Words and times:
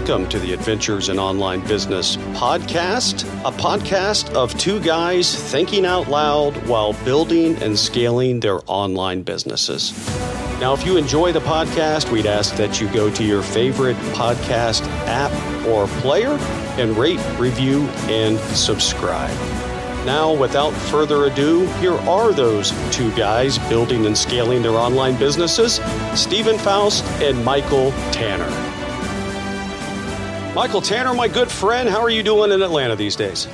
welcome 0.00 0.26
to 0.30 0.38
the 0.38 0.54
Adventures 0.54 1.10
in 1.10 1.18
Online 1.18 1.60
Business 1.66 2.16
podcast, 2.32 3.24
a 3.44 3.52
podcast 3.52 4.32
of 4.32 4.56
two 4.58 4.80
guys 4.80 5.34
thinking 5.34 5.84
out 5.84 6.08
loud 6.08 6.56
while 6.66 6.94
building 7.04 7.54
and 7.62 7.78
scaling 7.78 8.40
their 8.40 8.60
online 8.66 9.20
businesses. 9.20 9.92
Now, 10.58 10.72
if 10.72 10.86
you 10.86 10.96
enjoy 10.96 11.32
the 11.32 11.40
podcast, 11.40 12.10
we'd 12.10 12.24
ask 12.24 12.56
that 12.56 12.80
you 12.80 12.88
go 12.94 13.10
to 13.10 13.22
your 13.22 13.42
favorite 13.42 13.96
podcast 14.14 14.86
app 15.06 15.66
or 15.66 15.86
player 16.00 16.30
and 16.78 16.96
rate, 16.96 17.20
review, 17.38 17.82
and 18.08 18.38
subscribe. 18.56 19.36
Now, 20.06 20.32
without 20.32 20.70
further 20.70 21.26
ado, 21.26 21.66
here 21.74 21.98
are 22.08 22.32
those 22.32 22.70
two 22.90 23.14
guys 23.16 23.58
building 23.68 24.06
and 24.06 24.16
scaling 24.16 24.62
their 24.62 24.72
online 24.72 25.18
businesses 25.18 25.78
Steven 26.14 26.56
Foust 26.56 27.04
and 27.20 27.44
Michael 27.44 27.90
Tanner. 28.12 28.69
Michael 30.54 30.80
Tanner, 30.80 31.14
my 31.14 31.28
good 31.28 31.48
friend, 31.48 31.88
how 31.88 32.00
are 32.00 32.10
you 32.10 32.24
doing 32.24 32.50
in 32.50 32.60
Atlanta 32.60 32.96
these 32.96 33.14
days? 33.14 33.46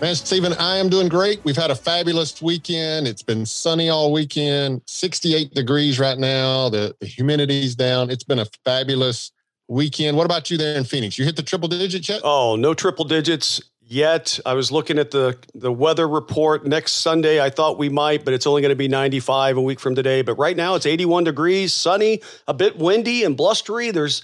Man, 0.00 0.14
Steven, 0.14 0.52
I 0.54 0.76
am 0.76 0.88
doing 0.88 1.08
great. 1.08 1.44
We've 1.44 1.56
had 1.56 1.72
a 1.72 1.74
fabulous 1.74 2.40
weekend. 2.40 3.08
It's 3.08 3.24
been 3.24 3.44
sunny 3.44 3.88
all 3.88 4.12
weekend, 4.12 4.82
68 4.86 5.52
degrees 5.52 5.98
right 5.98 6.16
now. 6.16 6.68
The, 6.68 6.94
the 7.00 7.06
humidity's 7.06 7.74
down. 7.74 8.10
It's 8.10 8.22
been 8.22 8.38
a 8.38 8.46
fabulous 8.64 9.32
weekend. 9.66 10.16
What 10.16 10.24
about 10.24 10.52
you 10.52 10.56
there 10.56 10.78
in 10.78 10.84
Phoenix? 10.84 11.18
You 11.18 11.24
hit 11.24 11.34
the 11.34 11.42
triple 11.42 11.68
digits 11.68 12.08
yet? 12.08 12.20
Oh, 12.22 12.54
no 12.54 12.72
triple 12.72 13.04
digits 13.04 13.60
yet. 13.82 14.38
I 14.46 14.54
was 14.54 14.70
looking 14.70 15.00
at 15.00 15.10
the 15.10 15.36
the 15.54 15.72
weather 15.72 16.08
report 16.08 16.64
next 16.64 16.92
Sunday. 16.92 17.42
I 17.42 17.50
thought 17.50 17.76
we 17.76 17.88
might, 17.88 18.24
but 18.24 18.34
it's 18.34 18.46
only 18.46 18.62
going 18.62 18.70
to 18.70 18.76
be 18.76 18.88
95 18.88 19.56
a 19.56 19.60
week 19.60 19.80
from 19.80 19.96
today. 19.96 20.22
But 20.22 20.34
right 20.34 20.56
now 20.56 20.76
it's 20.76 20.86
81 20.86 21.24
degrees, 21.24 21.74
sunny, 21.74 22.22
a 22.46 22.54
bit 22.54 22.78
windy 22.78 23.24
and 23.24 23.36
blustery. 23.36 23.90
There's 23.90 24.22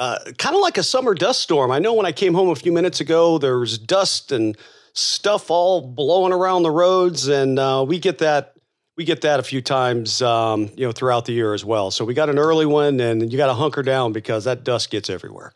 uh, 0.00 0.18
kind 0.38 0.56
of 0.56 0.62
like 0.62 0.78
a 0.78 0.82
summer 0.82 1.12
dust 1.12 1.42
storm. 1.42 1.70
I 1.70 1.78
know 1.78 1.92
when 1.92 2.06
I 2.06 2.12
came 2.12 2.32
home 2.32 2.48
a 2.48 2.56
few 2.56 2.72
minutes 2.72 3.00
ago, 3.00 3.36
there 3.36 3.58
was 3.58 3.76
dust 3.76 4.32
and 4.32 4.56
stuff 4.94 5.50
all 5.50 5.82
blowing 5.82 6.32
around 6.32 6.62
the 6.62 6.70
roads, 6.70 7.28
and 7.28 7.58
uh, 7.58 7.84
we 7.86 7.98
get 7.98 8.18
that. 8.18 8.54
We 8.96 9.04
get 9.04 9.20
that 9.22 9.40
a 9.40 9.42
few 9.42 9.62
times, 9.62 10.20
um, 10.20 10.70
you 10.76 10.84
know, 10.84 10.92
throughout 10.92 11.24
the 11.24 11.32
year 11.32 11.54
as 11.54 11.64
well. 11.64 11.90
So 11.90 12.04
we 12.04 12.12
got 12.12 12.28
an 12.28 12.38
early 12.38 12.66
one, 12.66 13.00
and 13.00 13.30
you 13.30 13.38
got 13.38 13.46
to 13.46 13.54
hunker 13.54 13.82
down 13.82 14.12
because 14.12 14.44
that 14.44 14.64
dust 14.64 14.90
gets 14.90 15.08
everywhere. 15.08 15.52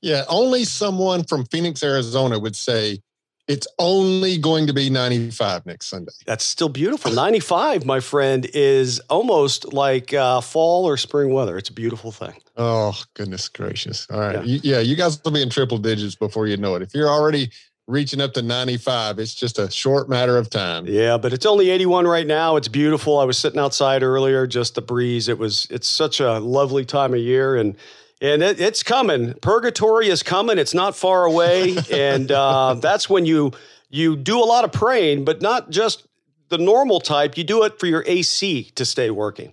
Yeah, 0.00 0.24
only 0.28 0.64
someone 0.64 1.24
from 1.24 1.44
Phoenix, 1.46 1.82
Arizona 1.82 2.38
would 2.38 2.56
say 2.56 3.00
it's 3.48 3.66
only 3.78 4.38
going 4.38 4.66
to 4.66 4.72
be 4.72 4.90
95 4.90 5.66
next 5.66 5.86
Sunday. 5.86 6.12
That's 6.26 6.44
still 6.44 6.68
beautiful. 6.68 7.12
95, 7.12 7.84
my 7.84 8.00
friend, 8.00 8.46
is 8.54 9.00
almost 9.08 9.72
like 9.72 10.12
uh, 10.12 10.40
fall 10.40 10.84
or 10.84 10.96
spring 10.96 11.32
weather. 11.32 11.56
It's 11.56 11.68
a 11.68 11.72
beautiful 11.72 12.10
thing. 12.10 12.34
Oh, 12.56 13.00
goodness 13.14 13.48
gracious. 13.48 14.06
All 14.10 14.18
right. 14.18 14.34
Yeah. 14.36 14.42
You, 14.42 14.60
yeah, 14.62 14.80
you 14.80 14.96
guys 14.96 15.22
will 15.22 15.30
be 15.30 15.42
in 15.42 15.50
triple 15.50 15.78
digits 15.78 16.16
before 16.16 16.46
you 16.46 16.56
know 16.56 16.74
it. 16.74 16.82
If 16.82 16.94
you're 16.94 17.08
already 17.08 17.50
reaching 17.86 18.20
up 18.20 18.32
to 18.34 18.42
95, 18.42 19.20
it's 19.20 19.34
just 19.34 19.60
a 19.60 19.70
short 19.70 20.08
matter 20.08 20.36
of 20.36 20.50
time. 20.50 20.86
Yeah, 20.86 21.16
but 21.16 21.32
it's 21.32 21.46
only 21.46 21.70
81 21.70 22.08
right 22.08 22.26
now. 22.26 22.56
It's 22.56 22.66
beautiful. 22.66 23.18
I 23.18 23.24
was 23.24 23.38
sitting 23.38 23.60
outside 23.60 24.02
earlier, 24.02 24.48
just 24.48 24.74
the 24.74 24.82
breeze. 24.82 25.28
It 25.28 25.38
was, 25.38 25.68
it's 25.70 25.86
such 25.86 26.18
a 26.18 26.40
lovely 26.40 26.84
time 26.84 27.14
of 27.14 27.20
year. 27.20 27.56
And, 27.56 27.76
and 28.20 28.42
it, 28.42 28.60
it's 28.60 28.82
coming. 28.82 29.34
Purgatory 29.34 30.08
is 30.08 30.22
coming. 30.22 30.58
It's 30.58 30.74
not 30.74 30.96
far 30.96 31.24
away, 31.24 31.76
and 31.92 32.30
uh, 32.30 32.74
that's 32.74 33.10
when 33.10 33.26
you 33.26 33.52
you 33.88 34.16
do 34.16 34.38
a 34.38 34.44
lot 34.44 34.64
of 34.64 34.72
praying, 34.72 35.24
but 35.24 35.42
not 35.42 35.70
just 35.70 36.06
the 36.48 36.58
normal 36.58 37.00
type. 37.00 37.36
You 37.36 37.44
do 37.44 37.64
it 37.64 37.78
for 37.78 37.86
your 37.86 38.04
AC 38.06 38.70
to 38.74 38.84
stay 38.84 39.10
working. 39.10 39.52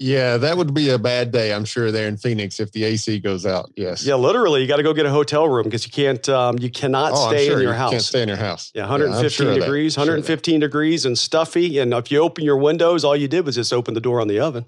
Yeah, 0.00 0.38
that 0.38 0.56
would 0.56 0.74
be 0.74 0.90
a 0.90 0.98
bad 0.98 1.30
day, 1.30 1.54
I'm 1.54 1.64
sure, 1.64 1.92
there 1.92 2.08
in 2.08 2.16
Phoenix 2.16 2.58
if 2.58 2.72
the 2.72 2.82
AC 2.84 3.20
goes 3.20 3.46
out. 3.46 3.70
Yes. 3.76 4.04
Yeah, 4.04 4.16
literally, 4.16 4.60
you 4.60 4.66
got 4.66 4.78
to 4.78 4.82
go 4.82 4.92
get 4.92 5.06
a 5.06 5.10
hotel 5.10 5.48
room 5.48 5.64
because 5.64 5.86
you 5.86 5.92
can't, 5.92 6.28
um, 6.28 6.58
you 6.58 6.68
cannot 6.68 7.12
oh, 7.14 7.28
stay 7.28 7.46
sure 7.46 7.56
in 7.56 7.62
your 7.62 7.72
you 7.72 7.78
house. 7.78 7.90
Can't 7.92 8.02
stay 8.02 8.22
in 8.22 8.28
your 8.28 8.36
house. 8.36 8.72
Yeah, 8.74 8.82
115 8.82 9.22
yeah, 9.22 9.28
sure 9.28 9.60
degrees, 9.60 9.96
115 9.96 10.52
sure 10.52 10.60
degrees, 10.60 11.06
and 11.06 11.16
stuffy. 11.16 11.78
And 11.78 11.94
if 11.94 12.10
you 12.10 12.18
open 12.18 12.44
your 12.44 12.56
windows, 12.56 13.04
all 13.04 13.14
you 13.14 13.28
did 13.28 13.46
was 13.46 13.54
just 13.54 13.72
open 13.72 13.94
the 13.94 14.00
door 14.00 14.20
on 14.20 14.26
the 14.26 14.40
oven. 14.40 14.66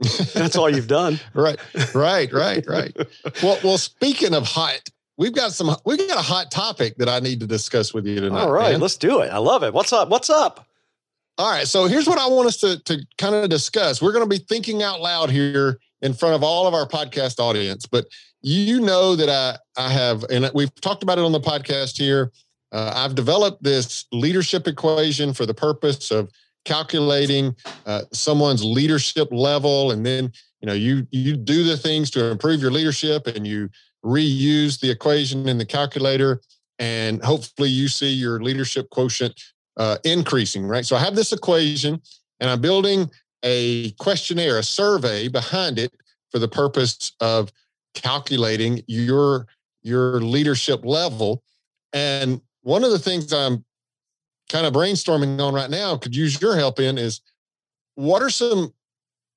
That's 0.00 0.56
all 0.56 0.68
you've 0.68 0.88
done. 0.88 1.20
right, 1.34 1.58
right, 1.94 2.32
right, 2.32 2.66
right. 2.66 2.96
well, 3.42 3.58
well, 3.62 3.78
speaking 3.78 4.34
of 4.34 4.44
hot, 4.46 4.80
we've 5.16 5.34
got 5.34 5.52
some, 5.52 5.74
we've 5.84 5.98
got 5.98 6.18
a 6.18 6.22
hot 6.22 6.50
topic 6.50 6.96
that 6.98 7.08
I 7.08 7.20
need 7.20 7.40
to 7.40 7.46
discuss 7.46 7.94
with 7.94 8.06
you 8.06 8.20
tonight. 8.20 8.40
All 8.40 8.52
right, 8.52 8.72
man. 8.72 8.80
let's 8.80 8.96
do 8.96 9.20
it. 9.20 9.28
I 9.28 9.38
love 9.38 9.62
it. 9.62 9.72
What's 9.72 9.92
up? 9.92 10.08
What's 10.08 10.30
up? 10.30 10.66
All 11.38 11.50
right. 11.50 11.66
So 11.66 11.86
here's 11.86 12.06
what 12.06 12.18
I 12.18 12.26
want 12.26 12.48
us 12.48 12.58
to, 12.58 12.78
to 12.84 13.04
kind 13.18 13.34
of 13.34 13.48
discuss. 13.50 14.00
We're 14.02 14.12
going 14.12 14.28
to 14.28 14.28
be 14.28 14.44
thinking 14.44 14.82
out 14.82 15.00
loud 15.00 15.30
here 15.30 15.80
in 16.02 16.12
front 16.12 16.34
of 16.34 16.42
all 16.42 16.66
of 16.66 16.74
our 16.74 16.86
podcast 16.86 17.40
audience, 17.40 17.86
but 17.86 18.06
you 18.42 18.80
know 18.80 19.16
that 19.16 19.30
I, 19.30 19.56
I 19.80 19.88
have, 19.88 20.22
and 20.24 20.50
we've 20.54 20.74
talked 20.80 21.02
about 21.02 21.18
it 21.18 21.24
on 21.24 21.32
the 21.32 21.40
podcast 21.40 21.96
here. 21.96 22.30
Uh, 22.72 22.92
I've 22.94 23.14
developed 23.14 23.62
this 23.62 24.04
leadership 24.12 24.68
equation 24.68 25.32
for 25.32 25.46
the 25.46 25.54
purpose 25.54 26.10
of 26.10 26.30
calculating 26.64 27.54
uh, 27.86 28.02
someone's 28.12 28.64
leadership 28.64 29.28
level 29.30 29.90
and 29.90 30.04
then 30.04 30.32
you 30.60 30.66
know 30.66 30.72
you 30.72 31.06
you 31.10 31.36
do 31.36 31.64
the 31.64 31.76
things 31.76 32.10
to 32.10 32.30
improve 32.30 32.60
your 32.60 32.70
leadership 32.70 33.26
and 33.26 33.46
you 33.46 33.68
reuse 34.04 34.80
the 34.80 34.90
equation 34.90 35.48
in 35.48 35.58
the 35.58 35.64
calculator 35.64 36.40
and 36.78 37.22
hopefully 37.22 37.68
you 37.68 37.88
see 37.88 38.12
your 38.12 38.40
leadership 38.40 38.88
quotient 38.90 39.38
uh, 39.76 39.98
increasing 40.04 40.66
right? 40.66 40.86
So 40.86 40.96
i 40.96 41.00
have 41.00 41.16
this 41.16 41.32
equation 41.32 42.00
and 42.40 42.50
i'm 42.50 42.60
building 42.60 43.10
a 43.44 43.90
questionnaire 43.92 44.58
a 44.58 44.62
survey 44.62 45.28
behind 45.28 45.78
it 45.78 45.92
for 46.30 46.38
the 46.38 46.48
purpose 46.48 47.12
of 47.20 47.52
calculating 47.94 48.82
your 48.88 49.46
your 49.82 50.20
leadership 50.20 50.84
level. 50.84 51.42
And 51.92 52.40
one 52.62 52.82
of 52.82 52.90
the 52.90 52.98
things 52.98 53.32
i'm 53.32 53.64
kind 54.48 54.66
of 54.66 54.72
brainstorming 54.72 55.40
on 55.40 55.54
right 55.54 55.70
now 55.70 55.96
could 55.96 56.14
use 56.14 56.40
your 56.40 56.56
help 56.56 56.78
in 56.78 56.98
is 56.98 57.20
what 57.94 58.22
are 58.22 58.30
some 58.30 58.72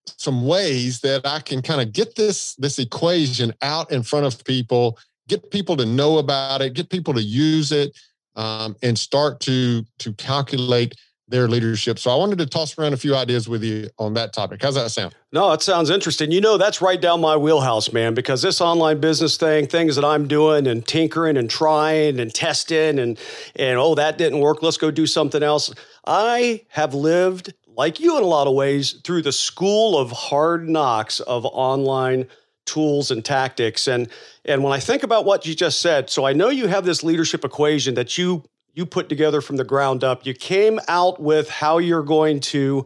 some 0.06 0.46
ways 0.46 1.02
that 1.02 1.26
I 1.26 1.40
can 1.40 1.62
kind 1.62 1.82
of 1.82 1.92
get 1.92 2.16
this 2.16 2.56
this 2.56 2.80
equation 2.80 3.54
out 3.62 3.92
in 3.92 4.04
front 4.04 4.26
of 4.26 4.44
people, 4.46 4.98
get 5.28 5.52
people 5.52 5.76
to 5.78 5.86
know 5.86 6.18
about 6.18 6.62
it, 6.62 6.74
get 6.74 6.90
people 6.90 7.14
to 7.14 7.22
use 7.22 7.72
it, 7.72 7.98
um, 8.36 8.76
and 8.84 8.98
start 8.98 9.40
to 9.42 9.84
to 10.00 10.14
calculate 10.14 10.96
their 11.28 11.48
leadership. 11.48 12.00
So 12.00 12.10
I 12.10 12.16
wanted 12.16 12.38
to 12.38 12.46
toss 12.46 12.78
around 12.78 12.94
a 12.94 12.98
few 12.98 13.16
ideas 13.16 13.50
with 13.50 13.64
you 13.64 13.90
on 14.00 14.14
that 14.14 14.32
topic. 14.32 14.62
How's 14.62 14.76
that 14.76 14.92
sound? 14.92 15.14
No, 15.34 15.50
that 15.50 15.62
sounds 15.62 15.90
interesting. 15.90 16.32
You 16.32 16.40
know, 16.40 16.58
that's 16.58 16.82
right 16.82 17.00
down 17.00 17.20
my 17.20 17.36
wheelhouse, 17.36 17.92
man, 17.92 18.14
because 18.14 18.42
this 18.42 18.62
online 18.62 19.00
business 19.02 19.36
thing, 19.36 19.68
things 19.68 19.98
that 19.98 20.06
I'm 20.06 20.28
doing 20.28 20.68
and 20.68 20.88
tinkering 20.88 21.36
and 21.36 21.50
trying 21.50 22.20
and 22.20 22.34
testing 22.34 23.00
and 23.00 23.20
and 23.56 23.78
oh, 23.78 23.96
that 23.96 24.18
didn't 24.18 24.40
work, 24.40 24.64
let's 24.64 24.78
go 24.78 24.90
do 24.90 25.06
something 25.06 25.44
else. 25.44 25.74
I 26.06 26.66
have 26.70 26.94
lived 26.94 27.54
like 27.68 28.00
you 28.00 28.18
in 28.18 28.24
a 28.24 28.28
lot 28.28 28.48
of 28.48 28.54
ways 28.54 28.94
through 29.04 29.22
the 29.22 29.34
school 29.34 29.98
of 29.98 30.12
hard 30.12 30.70
knocks 30.70 31.20
of 31.20 31.46
online 31.46 32.28
tools 32.66 33.12
and 33.12 33.24
tactics 33.24 33.88
and 33.88 34.10
and 34.46 34.64
when 34.64 34.72
I 34.72 34.80
think 34.80 35.04
about 35.04 35.26
what 35.26 35.46
you 35.46 35.54
just 35.54 35.82
said, 35.82 36.10
so 36.10 36.26
I 36.26 36.32
know 36.32 36.48
you 36.50 36.68
have 36.68 36.86
this 36.86 37.04
leadership 37.04 37.44
equation 37.44 37.96
that 37.96 38.18
you 38.18 38.44
you 38.78 38.86
put 38.86 39.10
together 39.10 39.42
from 39.42 39.56
the 39.56 39.64
ground 39.64 40.04
up. 40.04 40.24
You 40.24 40.36
came 40.36 40.80
out 40.88 41.20
with 41.20 41.50
how 41.50 41.80
you're 41.80 42.04
going 42.04 42.40
to 42.42 42.86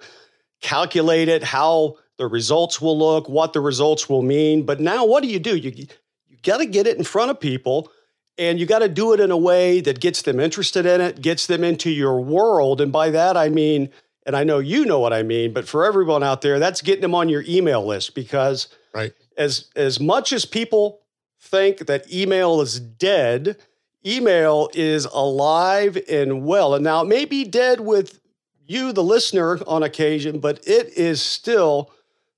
calculate 0.62 1.28
it, 1.28 1.44
how 1.44 1.98
the 2.18 2.28
results 2.28 2.80
will 2.80 2.98
look, 2.98 3.28
what 3.28 3.52
the 3.52 3.60
results 3.60 4.08
will 4.08 4.22
mean. 4.22 4.66
But 4.66 4.80
now 4.80 5.06
what 5.06 5.22
do 5.22 5.28
you 5.28 5.38
do? 5.38 5.58
You 5.58 5.74
you 5.76 6.38
got 6.44 6.58
to 6.58 6.66
get 6.66 6.88
it 6.88 6.98
in 6.98 7.04
front 7.04 7.30
of 7.30 7.42
people 7.42 7.92
and 8.38 8.58
you 8.58 8.66
got 8.66 8.80
to 8.80 8.88
do 8.88 9.12
it 9.12 9.20
in 9.20 9.32
a 9.32 9.38
way 9.38 9.82
that 9.82 10.00
gets 10.00 10.22
them 10.22 10.40
interested 10.40 10.86
in 10.86 11.02
it, 11.02 11.22
gets 11.22 11.46
them 11.46 11.62
into 11.62 11.90
your 11.90 12.22
world. 12.22 12.80
And 12.80 12.94
by 12.94 13.10
that 13.10 13.36
I 13.36 13.50
mean, 13.50 13.90
and 14.26 14.34
I 14.34 14.46
know 14.46 14.60
you 14.60 14.86
know 14.86 15.00
what 15.00 15.12
I 15.12 15.24
mean, 15.24 15.52
but 15.52 15.68
for 15.68 15.84
everyone 15.84 16.24
out 16.24 16.42
there, 16.42 16.58
that's 16.58 16.82
getting 16.82 17.02
them 17.02 17.16
on 17.16 17.28
your 17.28 17.44
email 17.46 17.86
list 17.86 18.16
because 18.16 18.70
right. 18.94 19.12
as 19.36 19.70
as 19.76 20.00
much 20.00 20.32
as 20.32 20.46
people 20.46 21.02
think 21.42 21.80
that 21.88 22.14
email 22.14 22.62
is 22.62 22.80
dead, 22.80 23.58
email 24.06 24.70
is 24.74 25.06
alive 25.06 25.98
and 26.10 26.46
well. 26.46 26.76
And 26.76 26.84
now 26.84 27.02
it 27.02 27.08
may 27.08 27.26
be 27.26 27.44
dead 27.44 27.80
with 27.80 28.20
you, 28.66 28.94
the 28.94 29.04
listener, 29.04 29.60
on 29.68 29.84
occasion, 29.84 30.40
but 30.40 30.66
it 30.68 30.98
is 30.98 31.22
still 31.22 31.92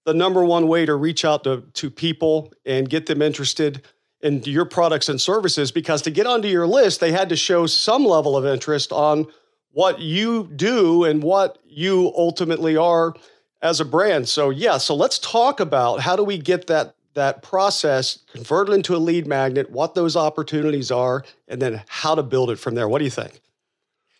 the 0.05 0.13
number 0.13 0.43
one 0.43 0.67
way 0.67 0.85
to 0.85 0.95
reach 0.95 1.23
out 1.23 1.43
to, 1.45 1.61
to 1.73 1.89
people 1.89 2.51
and 2.65 2.89
get 2.89 3.05
them 3.05 3.21
interested 3.21 3.83
in 4.21 4.41
your 4.43 4.65
products 4.65 5.09
and 5.09 5.19
services 5.19 5.71
because 5.71 6.01
to 6.01 6.11
get 6.11 6.25
onto 6.25 6.47
your 6.47 6.65
list, 6.67 6.99
they 6.99 7.11
had 7.11 7.29
to 7.29 7.35
show 7.35 7.65
some 7.65 8.05
level 8.05 8.35
of 8.37 8.45
interest 8.45 8.91
on 8.91 9.27
what 9.71 9.99
you 9.99 10.49
do 10.55 11.03
and 11.03 11.21
what 11.21 11.59
you 11.65 12.11
ultimately 12.15 12.77
are 12.77 13.13
as 13.61 13.79
a 13.79 13.85
brand. 13.85 14.27
So 14.27 14.49
yeah, 14.49 14.77
so 14.77 14.95
let's 14.95 15.19
talk 15.19 15.59
about 15.59 15.99
how 15.99 16.15
do 16.15 16.23
we 16.23 16.37
get 16.37 16.67
that 16.67 16.95
that 17.13 17.41
process, 17.41 18.19
convert 18.31 18.69
it 18.69 18.73
into 18.73 18.95
a 18.95 18.97
lead 18.97 19.27
magnet, 19.27 19.69
what 19.69 19.95
those 19.95 20.15
opportunities 20.15 20.91
are, 20.91 21.23
and 21.47 21.61
then 21.61 21.81
how 21.87 22.15
to 22.15 22.23
build 22.23 22.49
it 22.49 22.57
from 22.57 22.75
there. 22.75 22.87
What 22.87 22.99
do 22.99 23.05
you 23.05 23.11
think? 23.11 23.41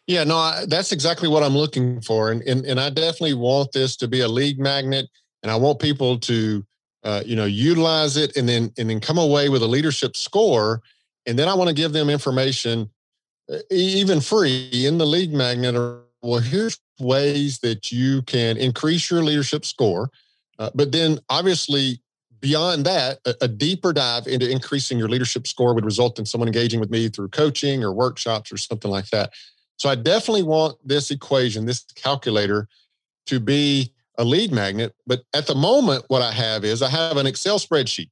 Yeah, 0.07 0.23
no, 0.25 0.37
I, 0.37 0.65
that's 0.67 0.91
exactly 0.91 1.29
what 1.29 1.43
I'm 1.43 1.55
looking 1.55 2.01
for. 2.01 2.31
And, 2.31 2.41
and, 2.43 2.65
and 2.65 2.79
I 2.79 2.89
definitely 2.89 3.35
want 3.35 3.71
this 3.71 3.95
to 3.97 4.07
be 4.07 4.19
a 4.19 4.27
lead 4.27 4.59
magnet. 4.59 5.07
And 5.41 5.51
I 5.51 5.55
want 5.55 5.79
people 5.79 6.19
to 6.19 6.65
uh, 7.03 7.21
you 7.25 7.35
know, 7.35 7.45
utilize 7.45 8.17
it 8.17 8.35
and 8.37 8.47
then 8.47 8.71
and 8.77 8.89
then 8.89 8.99
come 8.99 9.17
away 9.17 9.49
with 9.49 9.61
a 9.61 9.67
leadership 9.67 10.15
score. 10.15 10.81
And 11.25 11.37
then 11.37 11.47
I 11.47 11.53
want 11.53 11.67
to 11.67 11.75
give 11.75 11.93
them 11.93 12.09
information, 12.09 12.89
even 13.69 14.21
free 14.21 14.69
in 14.85 14.97
the 14.97 15.05
lead 15.05 15.33
magnet. 15.33 15.75
Or 15.75 16.03
well, 16.21 16.39
here's 16.39 16.79
ways 16.99 17.59
that 17.59 17.91
you 17.91 18.21
can 18.23 18.57
increase 18.57 19.11
your 19.11 19.23
leadership 19.23 19.65
score. 19.65 20.09
Uh, 20.59 20.69
but 20.75 20.91
then 20.91 21.19
obviously 21.29 22.01
beyond 22.43 22.85
that, 22.85 23.19
a, 23.25 23.33
a, 23.39 23.47
deeper 23.47 23.93
dive 23.93 24.27
into 24.27 24.51
increasing 24.51 24.99
your 24.99 25.07
leadership 25.07 25.47
score 25.47 25.73
would 25.73 25.85
result 25.85 26.19
in 26.19 26.25
someone 26.25 26.49
engaging 26.49 26.81
with 26.81 26.91
me 26.91 27.07
through 27.07 27.29
coaching 27.29 27.81
or 27.81 27.93
workshops 27.93 28.51
or 28.51 28.57
something 28.57 28.91
like 28.91 29.07
that. 29.11 29.31
So 29.77 29.87
I 29.87 29.95
definitely 29.95 30.43
want 30.43 30.75
this 30.85 31.09
equation, 31.09 31.65
this 31.65 31.85
calculator 31.95 32.67
to 33.27 33.39
be 33.39 33.93
a 34.17 34.25
lead 34.25 34.51
magnet. 34.51 34.93
But 35.07 35.21
at 35.33 35.47
the 35.47 35.55
moment, 35.55 36.03
what 36.09 36.21
I 36.21 36.33
have 36.33 36.65
is 36.65 36.81
I 36.81 36.89
have 36.89 37.15
an 37.15 37.27
Excel 37.27 37.59
spreadsheet. 37.59 38.09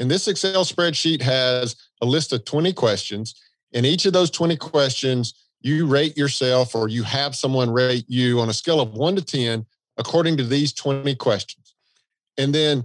And 0.00 0.10
this 0.10 0.26
Excel 0.26 0.64
spreadsheet 0.64 1.22
has 1.22 1.76
a 2.02 2.06
list 2.06 2.32
of 2.32 2.44
20 2.44 2.72
questions. 2.72 3.40
And 3.72 3.86
each 3.86 4.06
of 4.06 4.12
those 4.12 4.30
20 4.32 4.56
questions, 4.56 5.34
you 5.60 5.86
rate 5.86 6.16
yourself 6.16 6.74
or 6.74 6.88
you 6.88 7.04
have 7.04 7.36
someone 7.36 7.70
rate 7.70 8.06
you 8.08 8.40
on 8.40 8.48
a 8.48 8.54
scale 8.54 8.80
of 8.80 8.94
one 8.94 9.14
to 9.14 9.24
10 9.24 9.64
according 9.98 10.36
to 10.38 10.44
these 10.44 10.72
20 10.72 11.14
questions. 11.14 11.74
And 12.36 12.52
then 12.52 12.84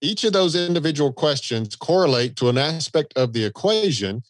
each 0.00 0.24
of 0.24 0.32
those 0.32 0.54
individual 0.54 1.12
questions 1.12 1.74
correlate 1.76 2.36
to 2.36 2.48
an 2.48 2.58
aspect 2.58 3.12
of 3.16 3.32
the 3.32 3.44
equation. 3.44 4.22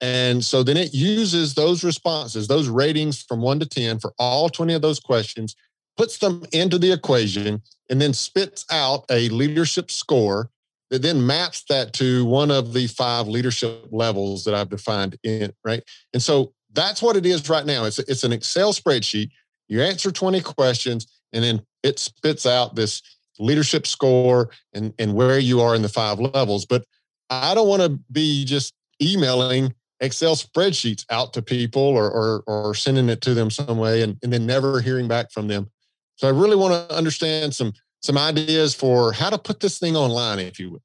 And 0.00 0.44
so 0.44 0.62
then 0.62 0.76
it 0.76 0.92
uses 0.92 1.54
those 1.54 1.82
responses, 1.82 2.46
those 2.46 2.68
ratings 2.68 3.22
from 3.22 3.40
one 3.40 3.58
to 3.60 3.66
10 3.66 4.00
for 4.00 4.12
all 4.18 4.48
20 4.48 4.74
of 4.74 4.82
those 4.82 5.00
questions 5.00 5.56
puts 5.96 6.18
them 6.18 6.44
into 6.52 6.78
the 6.78 6.92
equation, 6.92 7.62
and 7.88 8.00
then 8.00 8.12
spits 8.12 8.66
out 8.70 9.04
a 9.10 9.28
leadership 9.28 9.90
score 9.90 10.50
that 10.90 11.02
then 11.02 11.24
maps 11.26 11.64
that 11.68 11.92
to 11.94 12.24
one 12.24 12.50
of 12.50 12.72
the 12.72 12.86
five 12.88 13.26
leadership 13.28 13.86
levels 13.90 14.44
that 14.44 14.54
I've 14.54 14.68
defined 14.68 15.16
in 15.22 15.52
right. 15.64 15.82
And 16.12 16.22
so 16.22 16.52
that's 16.72 17.00
what 17.02 17.16
it 17.16 17.24
is 17.24 17.48
right 17.48 17.64
now. 17.64 17.84
It's 17.84 17.98
it's 18.00 18.24
an 18.24 18.32
Excel 18.32 18.72
spreadsheet. 18.72 19.30
You 19.68 19.82
answer 19.82 20.10
20 20.10 20.40
questions, 20.42 21.06
and 21.32 21.42
then 21.42 21.62
it 21.82 21.98
spits 21.98 22.46
out 22.46 22.74
this 22.74 23.02
leadership 23.38 23.86
score 23.86 24.50
and, 24.72 24.92
and 24.98 25.14
where 25.14 25.38
you 25.38 25.60
are 25.60 25.74
in 25.74 25.82
the 25.82 25.88
five 25.88 26.18
levels. 26.20 26.66
But 26.66 26.84
I 27.30 27.54
don't 27.54 27.68
want 27.68 27.82
to 27.82 27.98
be 28.12 28.44
just 28.44 28.74
emailing 29.02 29.74
Excel 30.00 30.36
spreadsheets 30.36 31.04
out 31.10 31.32
to 31.32 31.42
people 31.42 31.82
or, 31.82 32.10
or, 32.10 32.42
or 32.46 32.74
sending 32.74 33.08
it 33.08 33.20
to 33.22 33.34
them 33.34 33.50
some 33.50 33.78
way 33.78 34.02
and, 34.02 34.18
and 34.22 34.32
then 34.32 34.46
never 34.46 34.80
hearing 34.80 35.08
back 35.08 35.30
from 35.30 35.48
them. 35.48 35.70
So 36.16 36.28
I 36.28 36.30
really 36.30 36.56
want 36.56 36.88
to 36.88 36.94
understand 36.94 37.54
some 37.54 37.72
some 38.00 38.18
ideas 38.18 38.74
for 38.74 39.12
how 39.12 39.30
to 39.30 39.38
put 39.38 39.60
this 39.60 39.78
thing 39.78 39.96
online, 39.96 40.38
if 40.38 40.60
you 40.60 40.72
would. 40.72 40.82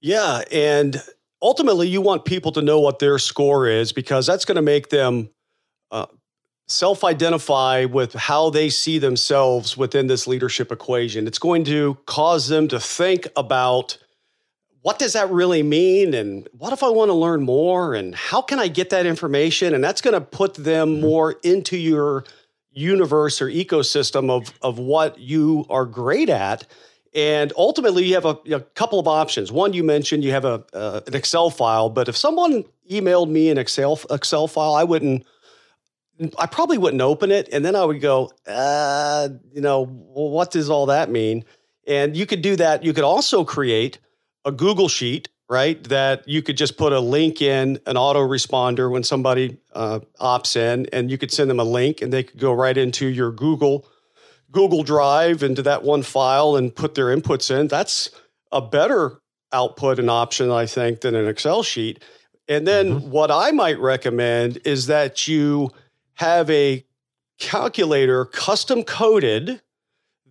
Yeah, 0.00 0.42
and 0.52 1.02
ultimately, 1.42 1.88
you 1.88 2.00
want 2.00 2.24
people 2.24 2.52
to 2.52 2.62
know 2.62 2.78
what 2.78 3.00
their 3.00 3.18
score 3.18 3.66
is 3.66 3.92
because 3.92 4.24
that's 4.24 4.44
going 4.44 4.54
to 4.54 4.62
make 4.62 4.90
them 4.90 5.30
uh, 5.90 6.06
self-identify 6.70 7.84
with 7.86 8.14
how 8.14 8.50
they 8.50 8.70
see 8.70 8.98
themselves 8.98 9.76
within 9.76 10.06
this 10.06 10.26
leadership 10.26 10.70
equation. 10.70 11.26
It's 11.26 11.38
going 11.38 11.64
to 11.64 11.98
cause 12.06 12.48
them 12.48 12.68
to 12.68 12.78
think 12.78 13.26
about 13.36 13.98
what 14.82 14.98
does 14.98 15.12
that 15.12 15.30
really 15.30 15.62
mean? 15.62 16.14
And 16.14 16.48
what 16.52 16.72
if 16.72 16.82
i 16.82 16.88
want 16.88 17.10
to 17.10 17.14
learn 17.14 17.42
more? 17.42 17.94
And 17.94 18.14
how 18.14 18.40
can 18.40 18.58
i 18.58 18.68
get 18.68 18.90
that 18.90 19.04
information? 19.04 19.74
And 19.74 19.84
that's 19.84 20.00
going 20.00 20.14
to 20.14 20.20
put 20.20 20.54
them 20.54 20.88
mm-hmm. 20.88 21.02
more 21.02 21.32
into 21.42 21.76
your 21.76 22.24
universe 22.72 23.42
or 23.42 23.48
ecosystem 23.48 24.30
of 24.30 24.52
of 24.62 24.78
what 24.78 25.18
you 25.18 25.66
are 25.68 25.84
great 25.84 26.30
at. 26.30 26.66
And 27.12 27.52
ultimately 27.56 28.04
you 28.04 28.14
have 28.14 28.24
a, 28.24 28.38
a 28.52 28.60
couple 28.60 29.00
of 29.00 29.08
options. 29.08 29.50
One 29.50 29.72
you 29.72 29.82
mentioned 29.82 30.22
you 30.22 30.30
have 30.30 30.44
a 30.44 30.64
uh, 30.72 31.00
an 31.06 31.14
excel 31.14 31.50
file 31.50 31.90
but 31.90 32.08
if 32.08 32.16
someone 32.16 32.64
emailed 32.90 33.28
me 33.28 33.50
an 33.50 33.58
excel 33.58 34.00
excel 34.10 34.48
file 34.48 34.74
i 34.74 34.84
wouldn't 34.84 35.26
i 36.38 36.46
probably 36.46 36.78
wouldn't 36.78 37.02
open 37.02 37.30
it 37.30 37.48
and 37.52 37.64
then 37.64 37.74
i 37.74 37.84
would 37.84 38.00
go 38.00 38.30
uh, 38.46 39.28
you 39.52 39.60
know 39.60 39.82
well, 39.82 40.30
what 40.30 40.50
does 40.50 40.70
all 40.70 40.86
that 40.86 41.10
mean 41.10 41.44
and 41.86 42.16
you 42.16 42.26
could 42.26 42.42
do 42.42 42.56
that 42.56 42.84
you 42.84 42.92
could 42.92 43.04
also 43.04 43.44
create 43.44 43.98
a 44.44 44.52
google 44.52 44.88
sheet 44.88 45.28
right? 45.50 45.82
That 45.88 46.26
you 46.28 46.42
could 46.42 46.56
just 46.56 46.78
put 46.78 46.92
a 46.92 47.00
link 47.00 47.42
in 47.42 47.80
an 47.84 47.96
autoresponder 47.96 48.90
when 48.90 49.02
somebody 49.02 49.58
uh, 49.74 49.98
opts 50.20 50.56
in, 50.56 50.86
and 50.92 51.10
you 51.10 51.18
could 51.18 51.32
send 51.32 51.50
them 51.50 51.58
a 51.58 51.64
link, 51.64 52.00
and 52.00 52.12
they 52.12 52.22
could 52.22 52.38
go 52.38 52.52
right 52.54 52.76
into 52.76 53.06
your 53.06 53.32
Google 53.32 53.86
Google 54.52 54.82
Drive 54.82 55.42
into 55.42 55.62
that 55.62 55.82
one 55.82 56.02
file 56.02 56.56
and 56.56 56.74
put 56.74 56.94
their 56.94 57.06
inputs 57.06 57.50
in. 57.50 57.68
That's 57.68 58.10
a 58.52 58.62
better 58.62 59.20
output 59.52 59.98
and 59.98 60.08
option, 60.08 60.50
I 60.50 60.66
think, 60.66 61.00
than 61.00 61.14
an 61.14 61.26
Excel 61.26 61.62
sheet. 61.62 62.02
And 62.48 62.66
then 62.66 62.94
mm-hmm. 62.94 63.10
what 63.10 63.30
I 63.30 63.50
might 63.50 63.78
recommend 63.78 64.58
is 64.64 64.86
that 64.86 65.28
you 65.28 65.70
have 66.14 66.50
a 66.50 66.84
calculator 67.38 68.24
custom 68.24 68.84
coded 68.84 69.62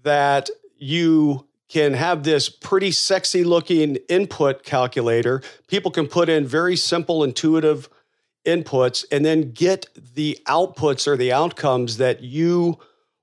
that 0.04 0.50
you 0.78 1.48
can 1.68 1.94
have 1.94 2.24
this 2.24 2.50
pretty 2.50 2.92
sexy 2.92 3.44
looking 3.44 3.96
input 4.08 4.64
calculator. 4.64 5.42
People 5.68 5.92
can 5.92 6.08
put 6.08 6.30
in 6.30 6.46
very 6.46 6.76
simple, 6.76 7.24
intuitive 7.24 7.90
inputs 8.46 9.06
and 9.12 9.24
then 9.24 9.52
get 9.52 9.88
the 10.16 10.40
outputs 10.48 11.08
or 11.08 11.16
the 11.16 11.32
outcomes 11.32 11.98
that 11.98 12.22
you 12.22 12.80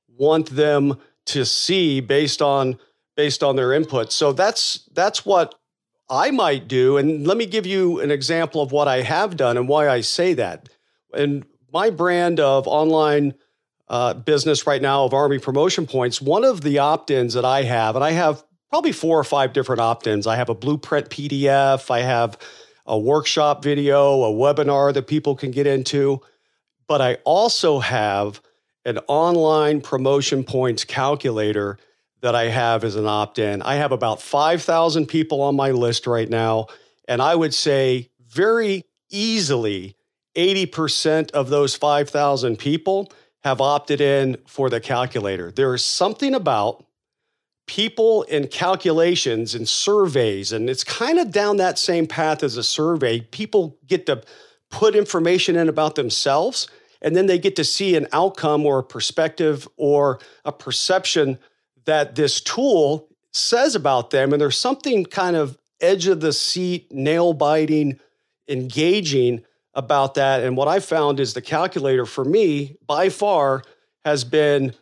want 0.08 0.50
them 0.50 0.98
to 1.24 1.44
see 1.44 2.00
based 2.00 2.40
on 2.40 2.78
based 3.16 3.42
on 3.42 3.56
their 3.56 3.70
inputs. 3.70 4.12
So 4.12 4.32
that's 4.32 4.88
that's 4.92 5.24
what 5.24 5.54
I 6.08 6.30
might 6.30 6.68
do. 6.68 6.98
And 6.98 7.26
let 7.26 7.36
me 7.36 7.46
give 7.46 7.66
you 7.66 8.00
an 8.00 8.10
example 8.10 8.60
of 8.60 8.70
what 8.70 8.86
I 8.86 9.02
have 9.02 9.36
done 9.36 9.56
and 9.56 9.68
why 9.68 9.88
I 9.88 10.02
say 10.02 10.34
that. 10.34 10.68
And 11.12 11.44
my 11.76 11.90
brand 11.90 12.40
of 12.40 12.66
online 12.66 13.34
uh, 13.88 14.14
business 14.14 14.66
right 14.66 14.80
now 14.80 15.04
of 15.04 15.12
Army 15.12 15.38
Promotion 15.38 15.86
Points, 15.86 16.22
one 16.22 16.42
of 16.42 16.62
the 16.62 16.78
opt 16.78 17.10
ins 17.10 17.34
that 17.34 17.44
I 17.44 17.64
have, 17.64 17.96
and 17.96 18.02
I 18.02 18.12
have 18.12 18.42
probably 18.70 18.92
four 18.92 19.18
or 19.20 19.24
five 19.24 19.52
different 19.52 19.82
opt 19.82 20.06
ins. 20.06 20.26
I 20.26 20.36
have 20.36 20.48
a 20.48 20.54
blueprint 20.54 21.10
PDF, 21.10 21.90
I 21.90 22.00
have 22.00 22.38
a 22.86 22.98
workshop 22.98 23.62
video, 23.62 24.22
a 24.22 24.32
webinar 24.32 24.94
that 24.94 25.06
people 25.06 25.36
can 25.36 25.50
get 25.50 25.66
into, 25.66 26.22
but 26.86 27.02
I 27.02 27.18
also 27.24 27.78
have 27.80 28.40
an 28.86 28.98
online 29.06 29.82
promotion 29.82 30.44
points 30.44 30.82
calculator 30.82 31.76
that 32.22 32.34
I 32.34 32.44
have 32.44 32.84
as 32.84 32.96
an 32.96 33.04
opt 33.04 33.38
in. 33.38 33.60
I 33.60 33.74
have 33.74 33.92
about 33.92 34.22
5,000 34.22 35.04
people 35.08 35.42
on 35.42 35.54
my 35.56 35.72
list 35.72 36.06
right 36.06 36.30
now. 36.30 36.68
And 37.06 37.20
I 37.20 37.34
would 37.34 37.52
say 37.52 38.08
very 38.26 38.86
easily 39.10 39.94
80% 40.36 41.30
of 41.32 41.48
those 41.48 41.74
5,000 41.74 42.58
people 42.58 43.10
have 43.42 43.60
opted 43.60 44.00
in 44.00 44.36
for 44.46 44.68
the 44.68 44.80
calculator. 44.80 45.50
There 45.50 45.74
is 45.74 45.84
something 45.84 46.34
about 46.34 46.84
people 47.66 48.24
and 48.30 48.50
calculations 48.50 49.54
and 49.54 49.68
surveys, 49.68 50.52
and 50.52 50.68
it's 50.70 50.84
kind 50.84 51.18
of 51.18 51.32
down 51.32 51.56
that 51.56 51.78
same 51.78 52.06
path 52.06 52.42
as 52.42 52.56
a 52.56 52.62
survey. 52.62 53.20
People 53.20 53.78
get 53.86 54.06
to 54.06 54.22
put 54.70 54.94
information 54.94 55.56
in 55.56 55.68
about 55.68 55.94
themselves, 55.94 56.68
and 57.02 57.14
then 57.14 57.26
they 57.26 57.38
get 57.38 57.56
to 57.56 57.64
see 57.64 57.96
an 57.96 58.06
outcome 58.12 58.66
or 58.66 58.80
a 58.80 58.84
perspective 58.84 59.68
or 59.76 60.18
a 60.44 60.52
perception 60.52 61.38
that 61.84 62.14
this 62.14 62.40
tool 62.40 63.08
says 63.32 63.74
about 63.74 64.10
them. 64.10 64.32
And 64.32 64.40
there's 64.40 64.58
something 64.58 65.04
kind 65.04 65.36
of 65.36 65.58
edge 65.80 66.06
of 66.06 66.20
the 66.20 66.32
seat, 66.32 66.92
nail 66.92 67.32
biting, 67.32 68.00
engaging 68.48 69.44
about 69.76 70.14
that. 70.14 70.42
And 70.42 70.56
what 70.56 70.66
I 70.66 70.80
found 70.80 71.20
is 71.20 71.34
the 71.34 71.42
calculator 71.42 72.06
for 72.06 72.24
me, 72.24 72.76
by 72.86 73.10
far, 73.10 73.62
has 74.04 74.24
been 74.24 74.74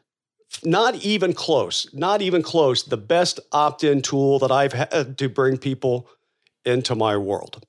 not 0.62 0.94
even 1.04 1.32
close, 1.32 1.92
not 1.92 2.22
even 2.22 2.42
close, 2.42 2.84
the 2.84 2.96
best 2.96 3.40
opt 3.52 3.84
in 3.84 4.00
tool 4.00 4.38
that 4.38 4.52
I've 4.52 4.72
had 4.72 5.18
to 5.18 5.28
bring 5.28 5.58
people 5.58 6.08
into 6.64 6.94
my 6.94 7.16
world. 7.16 7.62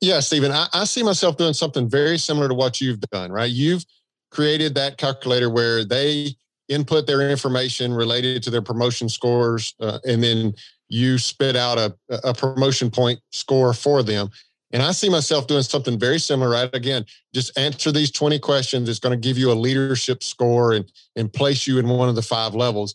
Yeah, 0.00 0.20
Steven, 0.20 0.50
I, 0.50 0.66
I, 0.72 0.84
see 0.84 1.04
myself 1.04 1.36
doing 1.36 1.52
something 1.52 1.88
very 1.88 2.18
similar 2.18 2.48
to 2.48 2.54
what 2.54 2.80
you've 2.80 3.00
done, 3.12 3.30
right? 3.30 3.50
You've 3.50 3.84
created 4.30 4.74
that 4.74 4.96
calculator 4.98 5.50
where 5.50 5.84
they 5.84 6.34
input 6.68 7.06
their 7.06 7.30
information 7.30 7.92
related 7.92 8.42
to 8.44 8.50
their 8.50 8.62
promotion 8.62 9.08
scores, 9.08 9.74
uh, 9.80 9.98
and 10.04 10.22
then 10.22 10.54
you 10.88 11.18
spit 11.18 11.54
out 11.54 11.78
a, 11.78 11.94
a 12.24 12.34
promotion 12.34 12.90
point 12.90 13.20
score 13.30 13.72
for 13.72 14.02
them. 14.02 14.30
And 14.72 14.82
I 14.82 14.92
see 14.92 15.08
myself 15.08 15.46
doing 15.46 15.62
something 15.62 15.98
very 15.98 16.18
similar, 16.18 16.50
right? 16.50 16.74
Again, 16.74 17.06
just 17.34 17.56
answer 17.58 17.90
these 17.90 18.10
20 18.10 18.38
questions. 18.38 18.88
It's 18.88 18.98
going 18.98 19.18
to 19.18 19.28
give 19.28 19.38
you 19.38 19.50
a 19.50 19.54
leadership 19.54 20.22
score 20.22 20.74
and, 20.74 20.90
and 21.16 21.32
place 21.32 21.66
you 21.66 21.78
in 21.78 21.88
one 21.88 22.08
of 22.08 22.14
the 22.14 22.22
five 22.22 22.54
levels. 22.54 22.94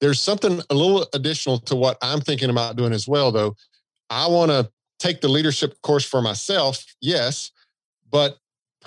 There's 0.00 0.20
something 0.20 0.60
a 0.70 0.74
little 0.74 1.06
additional 1.14 1.58
to 1.60 1.74
what 1.74 1.98
I'm 2.02 2.20
thinking 2.20 2.50
about 2.50 2.76
doing 2.76 2.92
as 2.92 3.08
well, 3.08 3.32
though. 3.32 3.56
I 4.10 4.28
want 4.28 4.52
to 4.52 4.70
take 5.00 5.20
the 5.20 5.28
leadership 5.28 5.80
course 5.82 6.04
for 6.04 6.22
myself, 6.22 6.84
yes, 7.00 7.50
but 8.10 8.38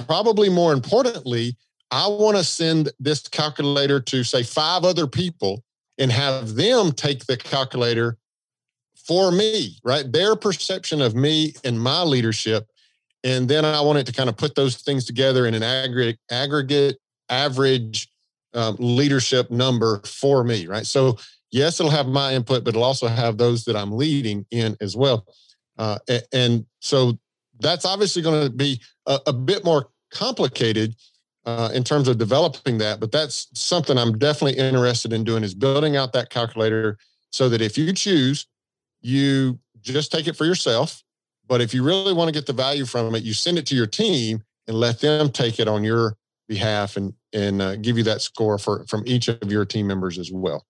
probably 0.07 0.49
more 0.49 0.71
importantly, 0.71 1.57
I 1.91 2.07
want 2.07 2.37
to 2.37 2.43
send 2.43 2.91
this 2.99 3.27
calculator 3.27 3.99
to 3.99 4.23
say 4.23 4.43
five 4.43 4.85
other 4.85 5.05
people 5.05 5.63
and 5.97 6.11
have 6.11 6.55
them 6.55 6.93
take 6.93 7.25
the 7.25 7.35
calculator 7.35 8.17
for 9.11 9.29
me, 9.29 9.75
right? 9.83 10.09
Their 10.09 10.37
perception 10.37 11.01
of 11.01 11.15
me 11.15 11.53
and 11.65 11.77
my 11.77 12.01
leadership. 12.01 12.65
And 13.25 13.45
then 13.45 13.65
I 13.65 13.81
wanted 13.81 14.05
to 14.05 14.13
kind 14.13 14.29
of 14.29 14.37
put 14.37 14.55
those 14.55 14.77
things 14.77 15.03
together 15.03 15.47
in 15.47 15.53
an 15.53 15.63
aggregate, 15.63 16.17
aggregate 16.31 16.97
average 17.27 18.07
um, 18.53 18.77
leadership 18.79 19.51
number 19.51 19.99
for 20.05 20.45
me, 20.45 20.65
right? 20.65 20.85
So, 20.85 21.17
yes, 21.51 21.77
it'll 21.77 21.91
have 21.91 22.07
my 22.07 22.33
input, 22.33 22.63
but 22.63 22.69
it'll 22.69 22.85
also 22.85 23.09
have 23.09 23.37
those 23.37 23.65
that 23.65 23.75
I'm 23.75 23.91
leading 23.91 24.45
in 24.49 24.77
as 24.79 24.95
well. 24.95 25.25
Uh, 25.77 25.99
and 26.31 26.65
so 26.79 27.19
that's 27.59 27.83
obviously 27.83 28.21
going 28.21 28.45
to 28.45 28.49
be 28.49 28.79
a, 29.07 29.19
a, 29.27 29.33
bit 29.33 29.65
more 29.65 29.89
complicated 30.09 30.95
uh, 31.45 31.69
in 31.73 31.83
terms 31.83 32.07
of 32.07 32.17
developing 32.17 32.77
that, 32.77 33.01
but 33.01 33.11
that's 33.11 33.49
something 33.55 33.97
I'm 33.97 34.17
definitely 34.17 34.57
interested 34.57 35.11
in 35.11 35.25
doing 35.25 35.43
is 35.43 35.53
building 35.53 35.97
out 35.97 36.13
that 36.13 36.29
calculator 36.29 36.97
so 37.31 37.49
that 37.49 37.61
if 37.61 37.77
you 37.77 37.91
choose, 37.91 38.45
you 39.01 39.59
just 39.81 40.11
take 40.11 40.27
it 40.27 40.35
for 40.35 40.45
yourself. 40.45 41.03
But 41.47 41.61
if 41.61 41.73
you 41.73 41.83
really 41.83 42.13
want 42.13 42.29
to 42.29 42.31
get 42.31 42.45
the 42.45 42.53
value 42.53 42.85
from 42.85 43.13
it, 43.15 43.23
you 43.23 43.33
send 43.33 43.57
it 43.57 43.65
to 43.67 43.75
your 43.75 43.87
team 43.87 44.43
and 44.67 44.77
let 44.77 45.01
them 45.01 45.29
take 45.29 45.59
it 45.59 45.67
on 45.67 45.83
your 45.83 46.15
behalf 46.47 46.97
and 46.97 47.13
and 47.33 47.61
uh, 47.61 47.75
give 47.77 47.97
you 47.97 48.03
that 48.03 48.21
score 48.21 48.57
for 48.57 48.85
from 48.87 49.03
each 49.05 49.27
of 49.27 49.51
your 49.51 49.65
team 49.65 49.87
members 49.87 50.17
as 50.17 50.31
well. 50.31 50.65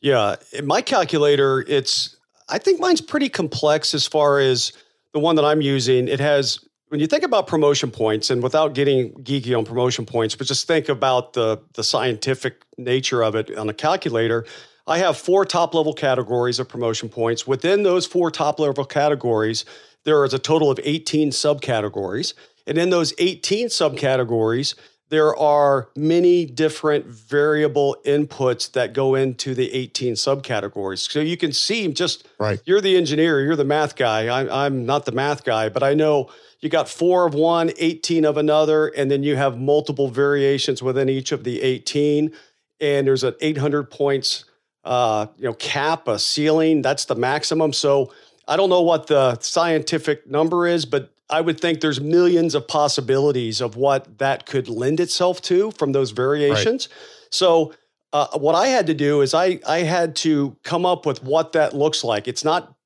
Yeah, 0.00 0.36
my 0.62 0.80
calculator, 0.82 1.64
it's 1.66 2.16
I 2.48 2.58
think 2.58 2.80
mine's 2.80 3.00
pretty 3.00 3.28
complex 3.28 3.94
as 3.94 4.06
far 4.06 4.38
as 4.38 4.72
the 5.12 5.18
one 5.18 5.36
that 5.36 5.44
I'm 5.44 5.60
using. 5.60 6.08
It 6.08 6.20
has 6.20 6.58
when 6.88 7.00
you 7.00 7.06
think 7.06 7.24
about 7.24 7.46
promotion 7.46 7.90
points, 7.90 8.30
and 8.30 8.42
without 8.42 8.74
getting 8.74 9.12
geeky 9.14 9.56
on 9.56 9.64
promotion 9.64 10.06
points, 10.06 10.36
but 10.36 10.46
just 10.46 10.66
think 10.66 10.88
about 10.88 11.32
the 11.32 11.60
the 11.74 11.82
scientific 11.82 12.62
nature 12.76 13.22
of 13.22 13.34
it 13.34 13.56
on 13.56 13.68
a 13.68 13.74
calculator. 13.74 14.46
I 14.86 14.98
have 14.98 15.16
four 15.16 15.44
top 15.44 15.74
level 15.74 15.94
categories 15.94 16.58
of 16.58 16.68
promotion 16.68 17.08
points. 17.08 17.46
Within 17.46 17.82
those 17.82 18.06
four 18.06 18.30
top 18.30 18.58
level 18.58 18.84
categories, 18.84 19.64
there 20.04 20.22
is 20.24 20.34
a 20.34 20.38
total 20.38 20.70
of 20.70 20.78
18 20.82 21.30
subcategories. 21.30 22.34
And 22.66 22.78
in 22.78 22.90
those 22.90 23.14
18 23.18 23.68
subcategories, 23.68 24.74
there 25.10 25.36
are 25.36 25.88
many 25.96 26.44
different 26.44 27.06
variable 27.06 27.96
inputs 28.04 28.72
that 28.72 28.94
go 28.94 29.14
into 29.14 29.54
the 29.54 29.72
18 29.72 30.14
subcategories. 30.14 31.10
So 31.10 31.20
you 31.20 31.36
can 31.36 31.52
see 31.52 31.86
just 31.92 32.26
right. 32.38 32.60
You're 32.64 32.80
the 32.80 32.96
engineer, 32.96 33.40
you're 33.40 33.56
the 33.56 33.64
math 33.64 33.96
guy. 33.96 34.28
I'm, 34.28 34.50
I'm 34.50 34.86
not 34.86 35.04
the 35.04 35.12
math 35.12 35.44
guy, 35.44 35.68
but 35.68 35.82
I 35.82 35.94
know 35.94 36.30
you 36.60 36.70
got 36.70 36.88
four 36.88 37.26
of 37.26 37.34
one, 37.34 37.70
18 37.78 38.24
of 38.24 38.36
another, 38.38 38.88
and 38.88 39.10
then 39.10 39.22
you 39.22 39.36
have 39.36 39.58
multiple 39.58 40.08
variations 40.08 40.82
within 40.82 41.08
each 41.08 41.30
of 41.32 41.44
the 41.44 41.60
18. 41.60 42.32
And 42.80 43.06
there's 43.06 43.22
an 43.22 43.34
800 43.40 43.90
points, 43.90 44.46
uh, 44.84 45.26
you 45.36 45.44
know, 45.44 45.54
cap, 45.54 46.08
a 46.08 46.18
ceiling. 46.18 46.82
That's 46.82 47.06
the 47.06 47.14
maximum. 47.14 47.72
So 47.72 48.12
I 48.46 48.56
don't 48.56 48.70
know 48.70 48.82
what 48.82 49.06
the 49.06 49.38
scientific 49.40 50.26
number 50.28 50.66
is, 50.66 50.84
but 50.84 51.10
I 51.30 51.40
would 51.40 51.60
think 51.60 51.80
there's 51.80 52.00
millions 52.00 52.54
of 52.54 52.68
possibilities 52.68 53.60
of 53.60 53.76
what 53.76 54.18
that 54.18 54.46
could 54.46 54.68
lend 54.68 55.00
itself 55.00 55.40
to 55.42 55.70
from 55.72 55.92
those 55.92 56.10
variations. 56.10 56.88
Right. 56.88 57.28
So, 57.30 57.74
uh, 58.12 58.38
what 58.38 58.54
I 58.54 58.68
had 58.68 58.86
to 58.86 58.94
do 58.94 59.22
is 59.22 59.34
I 59.34 59.58
I 59.66 59.78
had 59.78 60.14
to 60.16 60.56
come 60.62 60.86
up 60.86 61.04
with 61.04 61.24
what 61.24 61.52
that 61.52 61.74
looks 61.74 62.04
like. 62.04 62.28
It's 62.28 62.44
not 62.44 62.76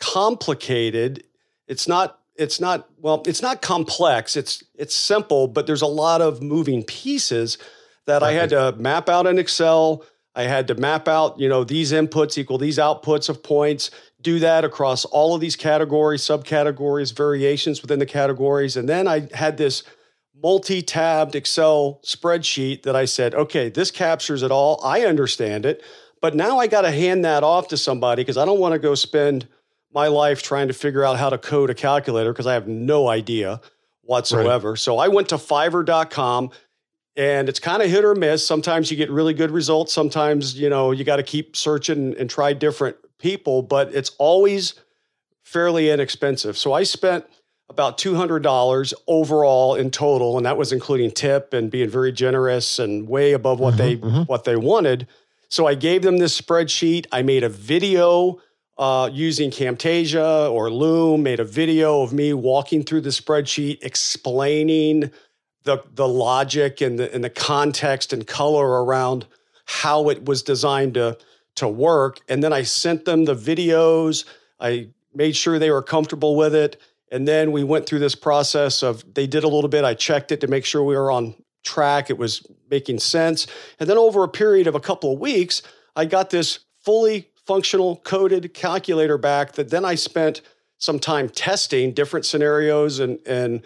complicated. 0.00 1.24
It's 1.66 1.86
not 1.86 2.18
it's 2.36 2.60
not 2.60 2.88
well. 2.96 3.22
It's 3.26 3.42
not 3.42 3.60
complex. 3.60 4.36
It's 4.36 4.62
it's 4.76 4.94
simple, 4.94 5.48
but 5.48 5.66
there's 5.66 5.82
a 5.82 5.86
lot 5.86 6.22
of 6.22 6.40
moving 6.40 6.84
pieces 6.84 7.58
that 8.06 8.22
right. 8.22 8.28
I 8.28 8.32
had 8.32 8.50
to 8.50 8.72
map 8.78 9.08
out 9.08 9.26
in 9.26 9.38
Excel. 9.38 10.04
I 10.38 10.44
had 10.44 10.68
to 10.68 10.76
map 10.76 11.08
out, 11.08 11.40
you 11.40 11.48
know, 11.48 11.64
these 11.64 11.90
inputs 11.90 12.38
equal 12.38 12.58
these 12.58 12.78
outputs 12.78 13.28
of 13.28 13.42
points 13.42 13.90
do 14.20 14.38
that 14.38 14.64
across 14.64 15.04
all 15.04 15.34
of 15.34 15.40
these 15.40 15.56
categories, 15.56 16.22
subcategories, 16.22 17.12
variations 17.12 17.82
within 17.82 17.98
the 17.98 18.06
categories. 18.06 18.76
And 18.76 18.88
then 18.88 19.08
I 19.08 19.28
had 19.34 19.56
this 19.56 19.82
multi 20.40 20.80
tabbed 20.80 21.34
Excel 21.34 22.00
spreadsheet 22.04 22.84
that 22.84 22.94
I 22.94 23.04
said, 23.04 23.34
okay, 23.34 23.68
this 23.68 23.90
captures 23.90 24.44
it 24.44 24.52
all. 24.52 24.80
I 24.84 25.06
understand 25.06 25.66
it. 25.66 25.82
But 26.20 26.36
now 26.36 26.58
I 26.60 26.68
got 26.68 26.82
to 26.82 26.92
hand 26.92 27.24
that 27.24 27.42
off 27.42 27.66
to 27.68 27.76
somebody 27.76 28.22
because 28.22 28.36
I 28.36 28.44
don't 28.44 28.60
want 28.60 28.74
to 28.74 28.78
go 28.78 28.94
spend 28.94 29.48
my 29.92 30.06
life 30.06 30.40
trying 30.40 30.68
to 30.68 30.74
figure 30.74 31.04
out 31.04 31.18
how 31.18 31.30
to 31.30 31.38
code 31.38 31.70
a 31.70 31.74
calculator 31.74 32.32
because 32.32 32.46
I 32.46 32.54
have 32.54 32.68
no 32.68 33.08
idea 33.08 33.60
whatsoever. 34.02 34.70
Right. 34.70 34.78
So 34.78 34.98
I 34.98 35.08
went 35.08 35.30
to 35.30 35.36
fiverr.com 35.36 36.50
and 37.18 37.48
it's 37.48 37.58
kind 37.58 37.82
of 37.82 37.90
hit 37.90 38.04
or 38.04 38.14
miss. 38.14 38.46
Sometimes 38.46 38.92
you 38.92 38.96
get 38.96 39.10
really 39.10 39.34
good 39.34 39.50
results. 39.50 39.92
Sometimes, 39.92 40.56
you 40.58 40.70
know, 40.70 40.92
you 40.92 41.02
got 41.02 41.16
to 41.16 41.24
keep 41.24 41.56
searching 41.56 42.14
and 42.16 42.30
try 42.30 42.52
different 42.52 42.96
people, 43.18 43.60
but 43.60 43.92
it's 43.92 44.12
always 44.18 44.74
fairly 45.42 45.90
inexpensive. 45.90 46.56
So 46.56 46.72
I 46.72 46.84
spent 46.84 47.24
about 47.68 47.98
$200 47.98 48.94
overall 49.08 49.74
in 49.74 49.90
total 49.90 50.36
and 50.36 50.46
that 50.46 50.56
was 50.56 50.72
including 50.72 51.10
tip 51.10 51.52
and 51.52 51.72
being 51.72 51.90
very 51.90 52.12
generous 52.12 52.78
and 52.78 53.08
way 53.08 53.32
above 53.32 53.58
what 53.58 53.74
mm-hmm, 53.74 53.78
they 53.78 53.96
mm-hmm. 53.96 54.22
what 54.22 54.44
they 54.44 54.56
wanted. 54.56 55.08
So 55.48 55.66
I 55.66 55.74
gave 55.74 56.02
them 56.02 56.18
this 56.18 56.40
spreadsheet. 56.40 57.06
I 57.10 57.22
made 57.22 57.42
a 57.42 57.48
video 57.48 58.40
uh, 58.78 59.10
using 59.12 59.50
Camtasia 59.50 60.50
or 60.52 60.70
Loom, 60.70 61.24
made 61.24 61.40
a 61.40 61.44
video 61.44 62.02
of 62.02 62.12
me 62.12 62.32
walking 62.32 62.84
through 62.84 63.00
the 63.00 63.10
spreadsheet, 63.10 63.78
explaining 63.82 65.10
the 65.68 65.84
the 65.94 66.08
logic 66.08 66.80
and 66.80 66.98
the 66.98 67.14
and 67.14 67.22
the 67.22 67.30
context 67.30 68.12
and 68.12 68.26
color 68.26 68.84
around 68.84 69.26
how 69.66 70.08
it 70.08 70.24
was 70.24 70.42
designed 70.42 70.94
to 70.94 71.16
to 71.56 71.68
work. 71.68 72.20
And 72.28 72.42
then 72.42 72.52
I 72.52 72.62
sent 72.62 73.04
them 73.04 73.24
the 73.24 73.34
videos. 73.34 74.24
I 74.58 74.88
made 75.14 75.36
sure 75.36 75.58
they 75.58 75.70
were 75.70 75.82
comfortable 75.82 76.36
with 76.36 76.54
it. 76.54 76.80
And 77.10 77.26
then 77.28 77.52
we 77.52 77.64
went 77.64 77.86
through 77.86 77.98
this 77.98 78.14
process 78.14 78.82
of 78.82 79.14
they 79.14 79.26
did 79.26 79.44
a 79.44 79.48
little 79.48 79.68
bit. 79.68 79.84
I 79.84 79.94
checked 79.94 80.32
it 80.32 80.40
to 80.40 80.46
make 80.46 80.64
sure 80.64 80.82
we 80.82 80.96
were 80.96 81.10
on 81.10 81.34
track. 81.64 82.10
It 82.10 82.18
was 82.18 82.46
making 82.70 82.98
sense. 83.00 83.46
And 83.78 83.88
then 83.88 83.98
over 83.98 84.24
a 84.24 84.28
period 84.28 84.66
of 84.66 84.74
a 84.74 84.80
couple 84.80 85.12
of 85.12 85.18
weeks, 85.18 85.62
I 85.96 86.04
got 86.04 86.30
this 86.30 86.60
fully 86.80 87.30
functional 87.46 87.96
coded 87.96 88.54
calculator 88.54 89.18
back 89.18 89.52
that 89.52 89.70
then 89.70 89.84
I 89.84 89.96
spent 89.96 90.40
some 90.78 90.98
time 90.98 91.28
testing 91.28 91.92
different 91.92 92.24
scenarios 92.24 93.00
and, 93.00 93.18
and 93.26 93.62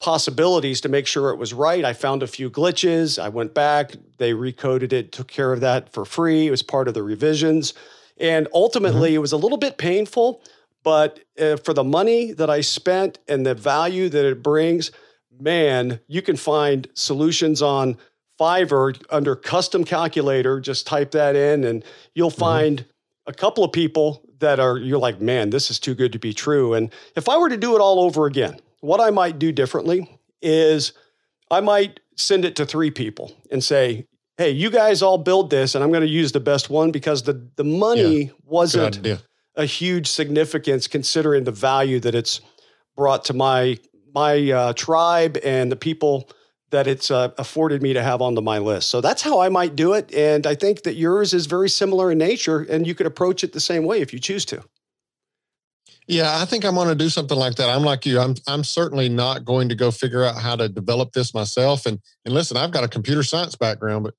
possibilities 0.00 0.80
to 0.80 0.88
make 0.88 1.06
sure 1.06 1.30
it 1.30 1.36
was 1.36 1.52
right. 1.52 1.84
I 1.84 1.92
found 1.92 2.22
a 2.22 2.26
few 2.26 2.50
glitches. 2.50 3.22
I 3.22 3.28
went 3.28 3.54
back, 3.54 3.92
they 4.16 4.32
recoded 4.32 4.92
it, 4.92 5.12
took 5.12 5.28
care 5.28 5.52
of 5.52 5.60
that 5.60 5.92
for 5.92 6.04
free. 6.04 6.46
It 6.46 6.50
was 6.50 6.62
part 6.62 6.88
of 6.88 6.94
the 6.94 7.02
revisions. 7.02 7.74
And 8.18 8.48
ultimately, 8.52 9.10
mm-hmm. 9.10 9.16
it 9.16 9.20
was 9.20 9.32
a 9.32 9.36
little 9.36 9.58
bit 9.58 9.78
painful, 9.78 10.42
but 10.82 11.20
uh, 11.38 11.56
for 11.56 11.74
the 11.74 11.84
money 11.84 12.32
that 12.32 12.48
I 12.50 12.62
spent 12.62 13.18
and 13.28 13.44
the 13.44 13.54
value 13.54 14.08
that 14.08 14.24
it 14.24 14.42
brings, 14.42 14.90
man, 15.38 16.00
you 16.06 16.22
can 16.22 16.36
find 16.36 16.88
solutions 16.94 17.60
on 17.60 17.96
Fiverr 18.38 19.02
under 19.10 19.36
custom 19.36 19.84
calculator. 19.84 20.60
Just 20.60 20.86
type 20.86 21.10
that 21.10 21.36
in, 21.36 21.64
and 21.64 21.84
you'll 22.14 22.30
mm-hmm. 22.30 22.40
find 22.40 22.78
mm-hmm. 22.78 23.30
a 23.30 23.34
couple 23.34 23.64
of 23.64 23.72
people 23.72 24.22
that 24.38 24.58
are, 24.58 24.78
you're 24.78 24.98
like, 24.98 25.20
man, 25.20 25.50
this 25.50 25.70
is 25.70 25.78
too 25.78 25.94
good 25.94 26.12
to 26.12 26.18
be 26.18 26.32
true. 26.32 26.72
And 26.72 26.90
if 27.16 27.28
I 27.28 27.36
were 27.36 27.50
to 27.50 27.58
do 27.58 27.76
it 27.76 27.80
all 27.80 28.00
over 28.00 28.24
again, 28.24 28.58
what 28.80 29.00
I 29.00 29.10
might 29.10 29.38
do 29.38 29.52
differently 29.52 30.18
is 30.42 30.92
I 31.50 31.60
might 31.60 32.00
send 32.16 32.44
it 32.44 32.56
to 32.56 32.66
three 32.66 32.90
people 32.90 33.32
and 33.50 33.62
say, 33.62 34.06
hey, 34.38 34.50
you 34.50 34.70
guys 34.70 35.02
all 35.02 35.18
build 35.18 35.50
this, 35.50 35.74
and 35.74 35.84
I'm 35.84 35.90
going 35.90 36.02
to 36.02 36.08
use 36.08 36.32
the 36.32 36.40
best 36.40 36.70
one 36.70 36.90
because 36.90 37.22
the, 37.22 37.46
the 37.56 37.64
money 37.64 38.24
yeah, 38.24 38.32
wasn't 38.44 39.06
a 39.56 39.64
huge 39.64 40.06
significance 40.06 40.86
considering 40.86 41.44
the 41.44 41.52
value 41.52 42.00
that 42.00 42.14
it's 42.14 42.40
brought 42.96 43.24
to 43.26 43.34
my 43.34 43.78
my 44.12 44.50
uh, 44.50 44.72
tribe 44.72 45.38
and 45.44 45.70
the 45.70 45.76
people 45.76 46.28
that 46.70 46.86
it's 46.86 47.10
uh, 47.10 47.28
afforded 47.38 47.82
me 47.82 47.92
to 47.92 48.02
have 48.02 48.20
onto 48.22 48.40
my 48.40 48.58
list. 48.58 48.88
So 48.88 49.00
that's 49.00 49.22
how 49.22 49.40
I 49.40 49.48
might 49.48 49.76
do 49.76 49.92
it. 49.92 50.12
And 50.14 50.46
I 50.46 50.54
think 50.54 50.82
that 50.82 50.94
yours 50.94 51.34
is 51.34 51.46
very 51.46 51.68
similar 51.68 52.10
in 52.10 52.18
nature, 52.18 52.60
and 52.60 52.86
you 52.86 52.94
could 52.94 53.06
approach 53.06 53.44
it 53.44 53.52
the 53.52 53.60
same 53.60 53.84
way 53.84 54.00
if 54.00 54.12
you 54.12 54.18
choose 54.18 54.44
to. 54.46 54.62
Yeah, 56.10 56.40
I 56.40 56.44
think 56.44 56.64
I'm 56.64 56.74
going 56.74 56.88
to 56.88 56.96
do 56.96 57.08
something 57.08 57.38
like 57.38 57.54
that. 57.54 57.68
I'm 57.68 57.84
like 57.84 58.04
you. 58.04 58.18
I'm 58.18 58.34
I'm 58.48 58.64
certainly 58.64 59.08
not 59.08 59.44
going 59.44 59.68
to 59.68 59.76
go 59.76 59.92
figure 59.92 60.24
out 60.24 60.36
how 60.36 60.56
to 60.56 60.68
develop 60.68 61.12
this 61.12 61.32
myself. 61.32 61.86
And 61.86 62.00
and 62.24 62.34
listen, 62.34 62.56
I've 62.56 62.72
got 62.72 62.82
a 62.82 62.88
computer 62.88 63.22
science 63.22 63.54
background, 63.54 64.02
but 64.02 64.14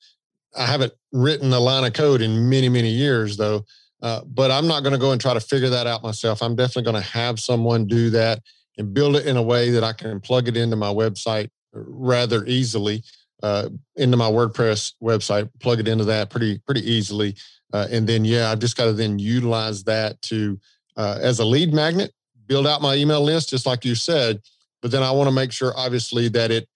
I 0.57 0.65
haven't 0.67 0.93
written 1.11 1.51
a 1.51 1.59
line 1.59 1.83
of 1.83 1.91
code 1.91 2.21
in 2.21 2.47
many 2.47 2.69
many 2.69 2.87
years 2.87 3.35
though. 3.35 3.65
Uh, 4.01 4.21
but 4.25 4.51
I'm 4.51 4.67
not 4.67 4.83
going 4.83 4.93
to 4.93 4.99
go 4.99 5.11
and 5.11 5.19
try 5.19 5.33
to 5.33 5.41
figure 5.41 5.69
that 5.69 5.85
out 5.85 6.01
myself. 6.01 6.41
I'm 6.41 6.55
definitely 6.55 6.89
going 6.89 7.03
to 7.03 7.09
have 7.09 7.41
someone 7.41 7.87
do 7.87 8.09
that 8.11 8.39
and 8.77 8.93
build 8.93 9.17
it 9.17 9.27
in 9.27 9.35
a 9.35 9.43
way 9.43 9.71
that 9.71 9.83
I 9.83 9.91
can 9.91 10.21
plug 10.21 10.47
it 10.47 10.55
into 10.55 10.77
my 10.77 10.87
website 10.87 11.49
rather 11.73 12.45
easily, 12.45 13.03
uh, 13.43 13.67
into 13.97 14.15
my 14.15 14.31
WordPress 14.31 14.93
website, 15.03 15.49
plug 15.59 15.81
it 15.81 15.89
into 15.89 16.05
that 16.05 16.29
pretty 16.29 16.59
pretty 16.59 16.89
easily, 16.89 17.35
uh, 17.73 17.87
and 17.91 18.07
then 18.07 18.23
yeah, 18.23 18.49
I've 18.49 18.59
just 18.59 18.77
got 18.77 18.85
to 18.85 18.93
then 18.93 19.19
utilize 19.19 19.83
that 19.83 20.21
to 20.23 20.57
uh, 20.97 21.17
as 21.21 21.39
a 21.39 21.45
lead 21.45 21.73
magnet, 21.73 22.11
build 22.47 22.67
out 22.67 22.81
my 22.81 22.95
email 22.95 23.21
list, 23.21 23.49
just 23.49 23.65
like 23.65 23.85
you 23.85 23.95
said. 23.95 24.41
But 24.81 24.91
then 24.91 25.03
I 25.03 25.11
want 25.11 25.27
to 25.27 25.35
make 25.35 25.51
sure, 25.51 25.73
obviously, 25.75 26.27
that 26.29 26.51
it 26.51 26.67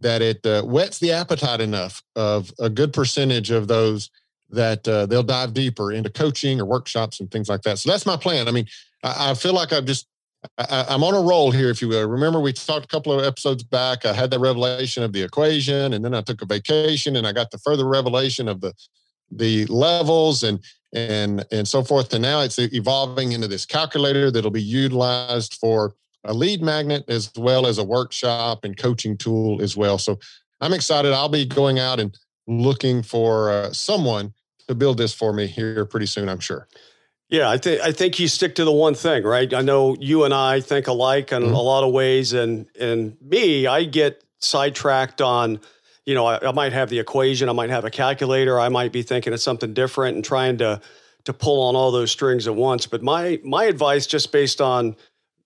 that 0.00 0.22
it 0.22 0.44
uh, 0.44 0.62
whets 0.62 0.98
the 0.98 1.12
appetite 1.12 1.60
enough 1.60 2.02
of 2.16 2.52
a 2.58 2.68
good 2.68 2.92
percentage 2.92 3.50
of 3.50 3.68
those 3.68 4.10
that 4.50 4.86
uh, 4.86 5.06
they'll 5.06 5.22
dive 5.22 5.54
deeper 5.54 5.92
into 5.92 6.10
coaching 6.10 6.60
or 6.60 6.64
workshops 6.64 7.20
and 7.20 7.30
things 7.30 7.48
like 7.48 7.62
that. 7.62 7.78
So 7.78 7.90
that's 7.90 8.04
my 8.04 8.16
plan. 8.16 8.48
I 8.48 8.50
mean, 8.50 8.66
I, 9.02 9.30
I 9.30 9.34
feel 9.34 9.54
like 9.54 9.72
I've 9.72 9.86
just 9.86 10.06
I, 10.58 10.86
am 10.94 11.02
on 11.02 11.14
a 11.14 11.20
roll 11.20 11.50
here, 11.50 11.70
if 11.70 11.80
you 11.80 11.88
will. 11.88 12.06
Remember, 12.06 12.40
we 12.40 12.52
talked 12.52 12.84
a 12.84 12.88
couple 12.88 13.18
of 13.18 13.24
episodes 13.24 13.62
back. 13.62 14.04
I 14.04 14.12
had 14.12 14.30
that 14.30 14.40
revelation 14.40 15.02
of 15.02 15.12
the 15.12 15.22
equation, 15.22 15.94
and 15.94 16.04
then 16.04 16.14
I 16.14 16.20
took 16.20 16.42
a 16.42 16.46
vacation, 16.46 17.16
and 17.16 17.26
I 17.26 17.32
got 17.32 17.50
the 17.50 17.58
further 17.58 17.86
revelation 17.86 18.48
of 18.48 18.60
the 18.60 18.72
the 19.30 19.64
levels 19.66 20.42
and 20.42 20.60
and 20.94 21.44
and 21.50 21.66
so 21.68 21.82
forth. 21.82 22.12
And 22.14 22.22
now 22.22 22.40
it's 22.40 22.58
evolving 22.58 23.32
into 23.32 23.48
this 23.48 23.66
calculator 23.66 24.30
that'll 24.30 24.50
be 24.50 24.62
utilized 24.62 25.54
for 25.54 25.94
a 26.24 26.32
lead 26.32 26.62
magnet 26.62 27.04
as 27.08 27.30
well 27.36 27.66
as 27.66 27.78
a 27.78 27.84
workshop 27.84 28.64
and 28.64 28.76
coaching 28.76 29.16
tool 29.16 29.60
as 29.60 29.76
well. 29.76 29.98
So 29.98 30.18
I'm 30.60 30.72
excited. 30.72 31.12
I'll 31.12 31.28
be 31.28 31.44
going 31.44 31.78
out 31.78 32.00
and 32.00 32.16
looking 32.46 33.02
for 33.02 33.50
uh, 33.50 33.72
someone 33.72 34.32
to 34.68 34.74
build 34.74 34.98
this 34.98 35.12
for 35.12 35.32
me 35.32 35.46
here 35.46 35.84
pretty 35.84 36.06
soon. 36.06 36.28
I'm 36.28 36.40
sure. 36.40 36.68
Yeah, 37.28 37.50
I 37.50 37.58
think 37.58 37.80
I 37.80 37.90
think 37.90 38.18
you 38.18 38.28
stick 38.28 38.54
to 38.56 38.64
the 38.64 38.72
one 38.72 38.94
thing, 38.94 39.24
right? 39.24 39.52
I 39.52 39.62
know 39.62 39.96
you 39.98 40.24
and 40.24 40.32
I 40.32 40.60
think 40.60 40.86
alike 40.86 41.32
in 41.32 41.42
mm-hmm. 41.42 41.54
a 41.54 41.60
lot 41.60 41.82
of 41.82 41.92
ways, 41.92 42.32
and 42.32 42.66
and 42.78 43.16
me, 43.20 43.66
I 43.66 43.84
get 43.84 44.22
sidetracked 44.40 45.20
on, 45.20 45.60
you 46.06 46.14
know, 46.14 46.26
I, 46.26 46.48
I, 46.48 46.52
might 46.52 46.72
have 46.72 46.90
the 46.90 46.98
equation, 46.98 47.48
I 47.48 47.52
might 47.52 47.70
have 47.70 47.84
a 47.84 47.90
calculator, 47.90 48.58
I 48.60 48.68
might 48.68 48.92
be 48.92 49.02
thinking 49.02 49.32
of 49.32 49.40
something 49.40 49.72
different 49.74 50.16
and 50.16 50.24
trying 50.24 50.58
to 50.58 50.80
to 51.24 51.32
pull 51.32 51.62
on 51.62 51.74
all 51.74 51.90
those 51.90 52.10
strings 52.10 52.46
at 52.46 52.54
once. 52.54 52.86
But 52.86 53.02
my 53.02 53.40
my 53.42 53.64
advice, 53.64 54.06
just 54.06 54.30
based 54.30 54.60
on, 54.60 54.96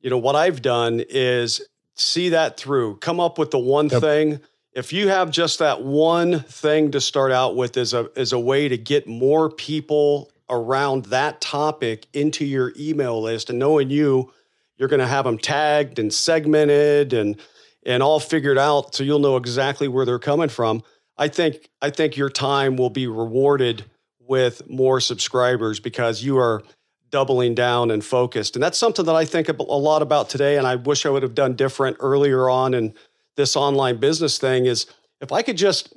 you 0.01 0.11
know, 0.11 0.19
what 0.19 0.35
I've 0.35 0.61
done, 0.61 1.03
is 1.09 1.61
see 1.95 2.31
that 2.31 2.57
through. 2.57 2.97
Come 2.97 3.21
up 3.21 3.39
with 3.39 3.51
the 3.51 3.59
one 3.59 3.89
yep. 3.89 4.01
thing. 4.01 4.41
If 4.73 4.93
you 4.93 5.09
have 5.09 5.31
just 5.31 5.61
that 5.61 5.83
one 5.83 6.41
thing 6.41 6.91
to 6.93 7.01
start 7.01 7.33
out 7.33 7.57
with, 7.57 7.77
as 7.77 7.95
a 7.95 8.11
as 8.17 8.33
a 8.33 8.39
way 8.39 8.69
to 8.69 8.77
get 8.77 9.07
more 9.07 9.51
people 9.51 10.31
around 10.51 11.07
that 11.07 11.41
topic 11.41 12.07
into 12.13 12.45
your 12.45 12.73
email 12.79 13.21
list 13.21 13.51
and 13.51 13.59
knowing 13.59 13.91
you 13.91 14.33
you're 14.79 14.89
going 14.89 15.01
to 15.01 15.07
have 15.07 15.25
them 15.25 15.37
tagged 15.37 15.99
and 15.99 16.15
segmented 16.15 17.13
and 17.13 17.37
and 17.85 18.03
all 18.03 18.21
figured 18.21 18.59
out 18.59 18.95
so 18.95 19.05
you'll 19.05 19.19
know 19.19 19.37
exactly 19.37 19.89
where 19.89 20.05
they're 20.05 20.19
coming 20.19 20.49
from. 20.49 20.83
I 21.17 21.29
think 21.29 21.69
i 21.83 21.91
think 21.91 22.17
your 22.17 22.31
time 22.31 22.77
will 22.77 22.91
be 22.91 23.07
rewarded 23.07 23.85
with 24.21 24.69
more 24.69 25.01
subscribers 25.01 25.81
because 25.81 26.23
you 26.23 26.39
are 26.39 26.63
doubling 27.11 27.55
down 27.55 27.91
and 27.91 28.05
focused. 28.05 28.55
And 28.55 28.63
that's 28.63 28.79
something 28.79 29.05
that 29.07 29.15
i 29.15 29.25
think 29.25 29.49
a 29.49 29.63
lot 29.63 30.03
about 30.03 30.29
today 30.29 30.59
and 30.59 30.67
i 30.67 30.77
wish 30.77 31.07
i 31.07 31.11
would 31.11 31.23
have 31.23 31.35
done 31.35 31.55
different 31.55 31.97
earlier 32.01 32.49
on 32.49 32.75
in 32.75 32.95
this 33.37 33.57
online 33.57 33.97
business 33.97 34.39
thing 34.39 34.67
is 34.67 34.87
if 35.21 35.33
i 35.33 35.43
could 35.43 35.57
just 35.57 35.95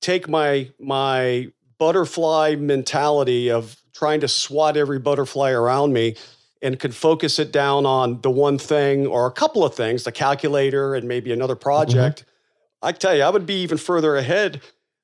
take 0.00 0.28
my 0.28 0.68
my 0.78 1.48
butterfly 1.78 2.54
mentality 2.56 3.50
of 3.50 3.76
trying 3.94 4.20
to 4.20 4.28
swat 4.28 4.76
every 4.76 4.98
butterfly 4.98 5.50
around 5.50 5.92
me 5.92 6.14
and 6.62 6.78
could 6.78 6.94
focus 6.94 7.38
it 7.38 7.52
down 7.52 7.84
on 7.84 8.20
the 8.20 8.30
one 8.30 8.56
thing 8.56 9.06
or 9.06 9.26
a 9.26 9.32
couple 9.32 9.64
of 9.64 9.74
things, 9.74 10.04
the 10.04 10.12
calculator 10.12 10.94
and 10.94 11.08
maybe 11.08 11.32
another 11.32 11.56
project, 11.56 12.20
mm-hmm. 12.20 12.86
I 12.86 12.92
tell 12.92 13.14
you, 13.14 13.22
I 13.22 13.30
would 13.30 13.46
be 13.46 13.62
even 13.62 13.78
further 13.78 14.16
ahead 14.16 14.62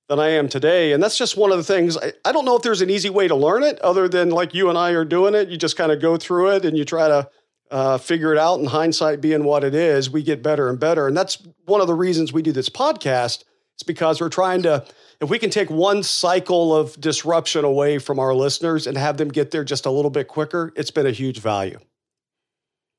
than 0.09 0.19
I 0.19 0.31
am 0.31 0.49
today. 0.49 0.93
And 0.93 1.03
that's 1.03 1.19
just 1.19 1.37
one 1.37 1.53
of 1.53 1.59
the 1.59 1.65
things. 1.65 1.97
I, 1.97 2.13
I, 2.25 2.33
don't 2.33 2.45
know 2.45 2.57
if 2.57 2.63
there's 2.63 2.81
an 2.81 2.91
easy 2.91 3.11
way 3.11 3.29
to 3.29 3.35
learn 3.35 3.63
it 3.63 3.79
other 3.81 4.09
than 4.09 4.31
like 4.31 4.55
you 4.55 4.69
and 4.69 4.79
I 4.79 4.93
are 4.93 5.05
doing 5.05 5.35
it. 5.35 5.49
You 5.49 5.57
just 5.59 5.77
kind 5.77 5.93
of 5.93 6.01
go 6.01 6.17
through 6.17 6.51
it 6.53 6.65
and 6.65 6.79
you 6.79 6.85
try 6.85 7.09
to 7.09 7.29
uh, 7.71 7.99
figure 7.99 8.33
it 8.33 8.39
out. 8.39 8.59
And 8.59 8.69
hindsight 8.69 9.21
being 9.21 9.45
what 9.45 9.65
it 9.65 9.75
is, 9.75 10.11
we 10.11 10.23
get 10.23 10.43
better 10.43 10.71
and 10.71 10.81
better. 10.81 11.07
And 11.07 11.17
that's 11.17 11.47
one 11.67 11.81
of 11.81 11.87
the 11.87 11.95
reasons 11.95 12.33
we 12.33 12.43
do 12.43 12.53
this 12.53 12.71
podcast. 12.71 13.45
It's 13.75 13.83
because 13.83 14.21
we're 14.21 14.31
trying 14.31 14.63
to 14.63 14.85
if 15.21 15.31
we 15.31 15.39
can 15.39 15.51
take 15.51 15.71
one 15.71 16.03
cycle 16.03 16.75
of 16.75 16.99
disruption 17.01 17.65
away 17.65 17.99
from 17.99 18.19
our 18.19 18.35
listeners 18.35 18.87
and 18.87 18.97
have 18.97 19.17
them 19.17 19.29
get 19.29 19.51
there 19.51 19.65
just 19.65 19.87
a 19.87 19.91
little 19.91 20.11
bit 20.11 20.29
quicker, 20.29 20.73
it's 20.77 20.91
been 20.91 21.07
a 21.07 21.11
huge 21.11 21.41
value. 21.41 21.79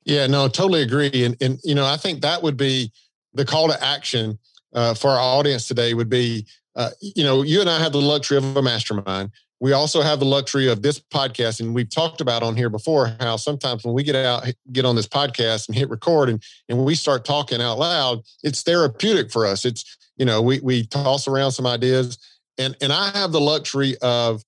Yeah, 0.04 0.26
no, 0.26 0.48
totally 0.48 0.82
agree. 0.82 1.24
And, 1.24 1.36
and 1.40 1.58
you 1.64 1.74
know, 1.74 1.86
I 1.86 1.96
think 1.96 2.22
that 2.22 2.42
would 2.42 2.56
be 2.56 2.92
the 3.34 3.44
call 3.44 3.68
to 3.68 3.84
action 3.84 4.38
uh, 4.74 4.94
for 4.94 5.10
our 5.10 5.18
audience 5.18 5.66
today 5.66 5.94
would 5.94 6.08
be, 6.08 6.46
uh, 6.76 6.90
you 7.00 7.24
know, 7.24 7.42
you 7.42 7.60
and 7.60 7.68
I 7.68 7.78
have 7.78 7.92
the 7.92 8.00
luxury 8.00 8.38
of 8.38 8.56
a 8.56 8.62
mastermind. 8.62 9.30
We 9.60 9.72
also 9.72 10.00
have 10.00 10.20
the 10.20 10.26
luxury 10.26 10.68
of 10.68 10.80
this 10.80 10.98
podcast, 10.98 11.60
and 11.60 11.74
we've 11.74 11.90
talked 11.90 12.22
about 12.22 12.42
on 12.42 12.56
here 12.56 12.70
before 12.70 13.14
how 13.20 13.36
sometimes 13.36 13.84
when 13.84 13.92
we 13.92 14.02
get 14.02 14.16
out, 14.16 14.50
get 14.72 14.86
on 14.86 14.96
this 14.96 15.06
podcast 15.06 15.68
and 15.68 15.76
hit 15.76 15.90
record, 15.90 16.30
and 16.30 16.42
and 16.70 16.82
we 16.82 16.94
start 16.94 17.26
talking 17.26 17.60
out 17.60 17.78
loud, 17.78 18.22
it's 18.42 18.62
therapeutic 18.62 19.30
for 19.30 19.46
us. 19.46 19.66
It's 19.66 19.98
you 20.20 20.26
know, 20.26 20.42
we 20.42 20.60
we 20.60 20.84
toss 20.84 21.26
around 21.26 21.52
some 21.52 21.66
ideas, 21.66 22.18
and 22.58 22.76
and 22.82 22.92
I 22.92 23.10
have 23.16 23.32
the 23.32 23.40
luxury 23.40 23.96
of 24.02 24.44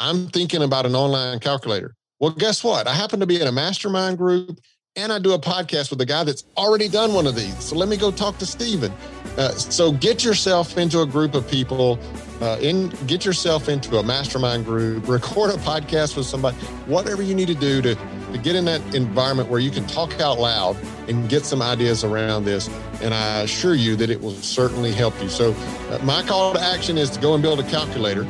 I'm 0.00 0.26
thinking 0.26 0.64
about 0.64 0.84
an 0.84 0.96
online 0.96 1.38
calculator. 1.38 1.94
Well, 2.18 2.32
guess 2.32 2.64
what? 2.64 2.88
I 2.88 2.94
happen 2.94 3.20
to 3.20 3.26
be 3.26 3.40
in 3.40 3.46
a 3.46 3.52
mastermind 3.52 4.18
group, 4.18 4.58
and 4.96 5.12
I 5.12 5.20
do 5.20 5.32
a 5.32 5.38
podcast 5.38 5.90
with 5.90 6.00
a 6.00 6.04
guy 6.04 6.24
that's 6.24 6.44
already 6.56 6.88
done 6.88 7.14
one 7.14 7.28
of 7.28 7.36
these. 7.36 7.56
So 7.62 7.76
let 7.76 7.88
me 7.88 7.96
go 7.96 8.10
talk 8.10 8.36
to 8.38 8.46
Steven. 8.46 8.92
Uh, 9.38 9.50
so 9.50 9.92
get 9.92 10.24
yourself 10.24 10.76
into 10.76 11.02
a 11.02 11.06
group 11.06 11.34
of 11.34 11.48
people, 11.48 12.00
uh, 12.40 12.58
in 12.60 12.88
get 13.06 13.24
yourself 13.24 13.68
into 13.68 13.98
a 13.98 14.02
mastermind 14.02 14.64
group, 14.64 15.06
record 15.06 15.50
a 15.50 15.58
podcast 15.58 16.16
with 16.16 16.26
somebody, 16.26 16.56
whatever 16.86 17.22
you 17.22 17.34
need 17.36 17.46
to 17.46 17.54
do 17.54 17.80
to 17.80 17.94
to 18.32 18.38
get 18.38 18.56
in 18.56 18.64
that 18.66 18.94
environment 18.94 19.48
where 19.48 19.60
you 19.60 19.70
can 19.70 19.86
talk 19.86 20.20
out 20.20 20.38
loud 20.38 20.76
and 21.08 21.28
get 21.28 21.44
some 21.44 21.62
ideas 21.62 22.04
around 22.04 22.44
this. 22.44 22.68
And 23.02 23.14
I 23.14 23.40
assure 23.40 23.74
you 23.74 23.96
that 23.96 24.10
it 24.10 24.20
will 24.20 24.34
certainly 24.34 24.92
help 24.92 25.20
you. 25.22 25.28
So, 25.28 25.54
uh, 25.90 25.98
my 26.02 26.22
call 26.22 26.52
to 26.54 26.60
action 26.60 26.98
is 26.98 27.10
to 27.10 27.20
go 27.20 27.34
and 27.34 27.42
build 27.42 27.60
a 27.60 27.64
calculator 27.64 28.26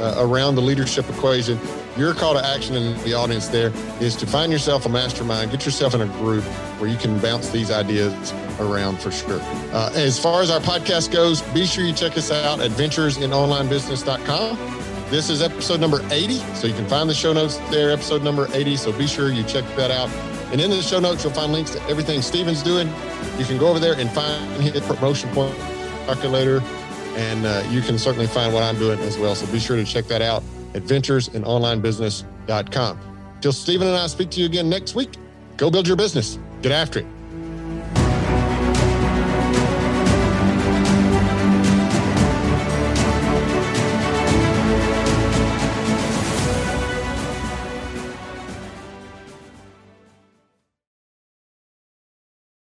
uh, 0.00 0.16
around 0.18 0.56
the 0.56 0.62
leadership 0.62 1.08
equation. 1.08 1.58
Your 1.96 2.12
call 2.12 2.34
to 2.34 2.44
action 2.44 2.76
in 2.76 3.02
the 3.04 3.14
audience 3.14 3.48
there 3.48 3.72
is 4.00 4.14
to 4.16 4.26
find 4.26 4.52
yourself 4.52 4.84
a 4.84 4.88
mastermind, 4.88 5.50
get 5.50 5.64
yourself 5.64 5.94
in 5.94 6.02
a 6.02 6.06
group 6.06 6.44
where 6.78 6.90
you 6.90 6.98
can 6.98 7.18
bounce 7.20 7.48
these 7.48 7.70
ideas 7.70 8.12
around 8.60 9.00
for 9.00 9.10
sure. 9.10 9.40
Uh, 9.72 9.90
as 9.94 10.18
far 10.18 10.42
as 10.42 10.50
our 10.50 10.60
podcast 10.60 11.10
goes, 11.10 11.40
be 11.54 11.64
sure 11.64 11.84
you 11.84 11.94
check 11.94 12.18
us 12.18 12.30
out 12.30 12.60
at 12.60 12.70
venturesinonlinebusiness.com. 12.72 14.85
This 15.08 15.30
is 15.30 15.40
episode 15.40 15.80
number 15.80 16.04
80. 16.10 16.38
So 16.56 16.66
you 16.66 16.74
can 16.74 16.84
find 16.86 17.08
the 17.08 17.14
show 17.14 17.32
notes 17.32 17.58
there, 17.70 17.92
episode 17.92 18.24
number 18.24 18.48
80. 18.52 18.76
So 18.76 18.90
be 18.92 19.06
sure 19.06 19.30
you 19.30 19.44
check 19.44 19.64
that 19.76 19.92
out. 19.92 20.10
And 20.50 20.60
in 20.60 20.68
the 20.70 20.82
show 20.82 20.98
notes, 20.98 21.22
you'll 21.22 21.32
find 21.32 21.52
links 21.52 21.70
to 21.72 21.82
everything 21.84 22.20
Steven's 22.22 22.60
doing. 22.60 22.88
You 23.38 23.44
can 23.44 23.56
go 23.56 23.68
over 23.68 23.78
there 23.78 23.94
and 23.94 24.10
find 24.10 24.44
his 24.60 24.84
promotion 24.84 25.30
point 25.30 25.56
calculator. 26.06 26.60
And 27.14 27.46
uh, 27.46 27.62
you 27.70 27.82
can 27.82 27.98
certainly 27.98 28.26
find 28.26 28.52
what 28.52 28.64
I'm 28.64 28.78
doing 28.78 28.98
as 29.00 29.16
well. 29.16 29.36
So 29.36 29.46
be 29.52 29.60
sure 29.60 29.76
to 29.76 29.84
check 29.84 30.06
that 30.06 30.22
out 30.22 30.42
at 30.74 30.82
venturesinonlinebusiness.com. 30.82 32.98
Till 33.40 33.52
Steven 33.52 33.86
and 33.86 33.96
I 33.96 34.08
speak 34.08 34.30
to 34.30 34.40
you 34.40 34.46
again 34.46 34.68
next 34.68 34.96
week, 34.96 35.10
go 35.56 35.70
build 35.70 35.86
your 35.86 35.96
business. 35.96 36.36
Get 36.62 36.72
after 36.72 36.98
it. 37.00 37.06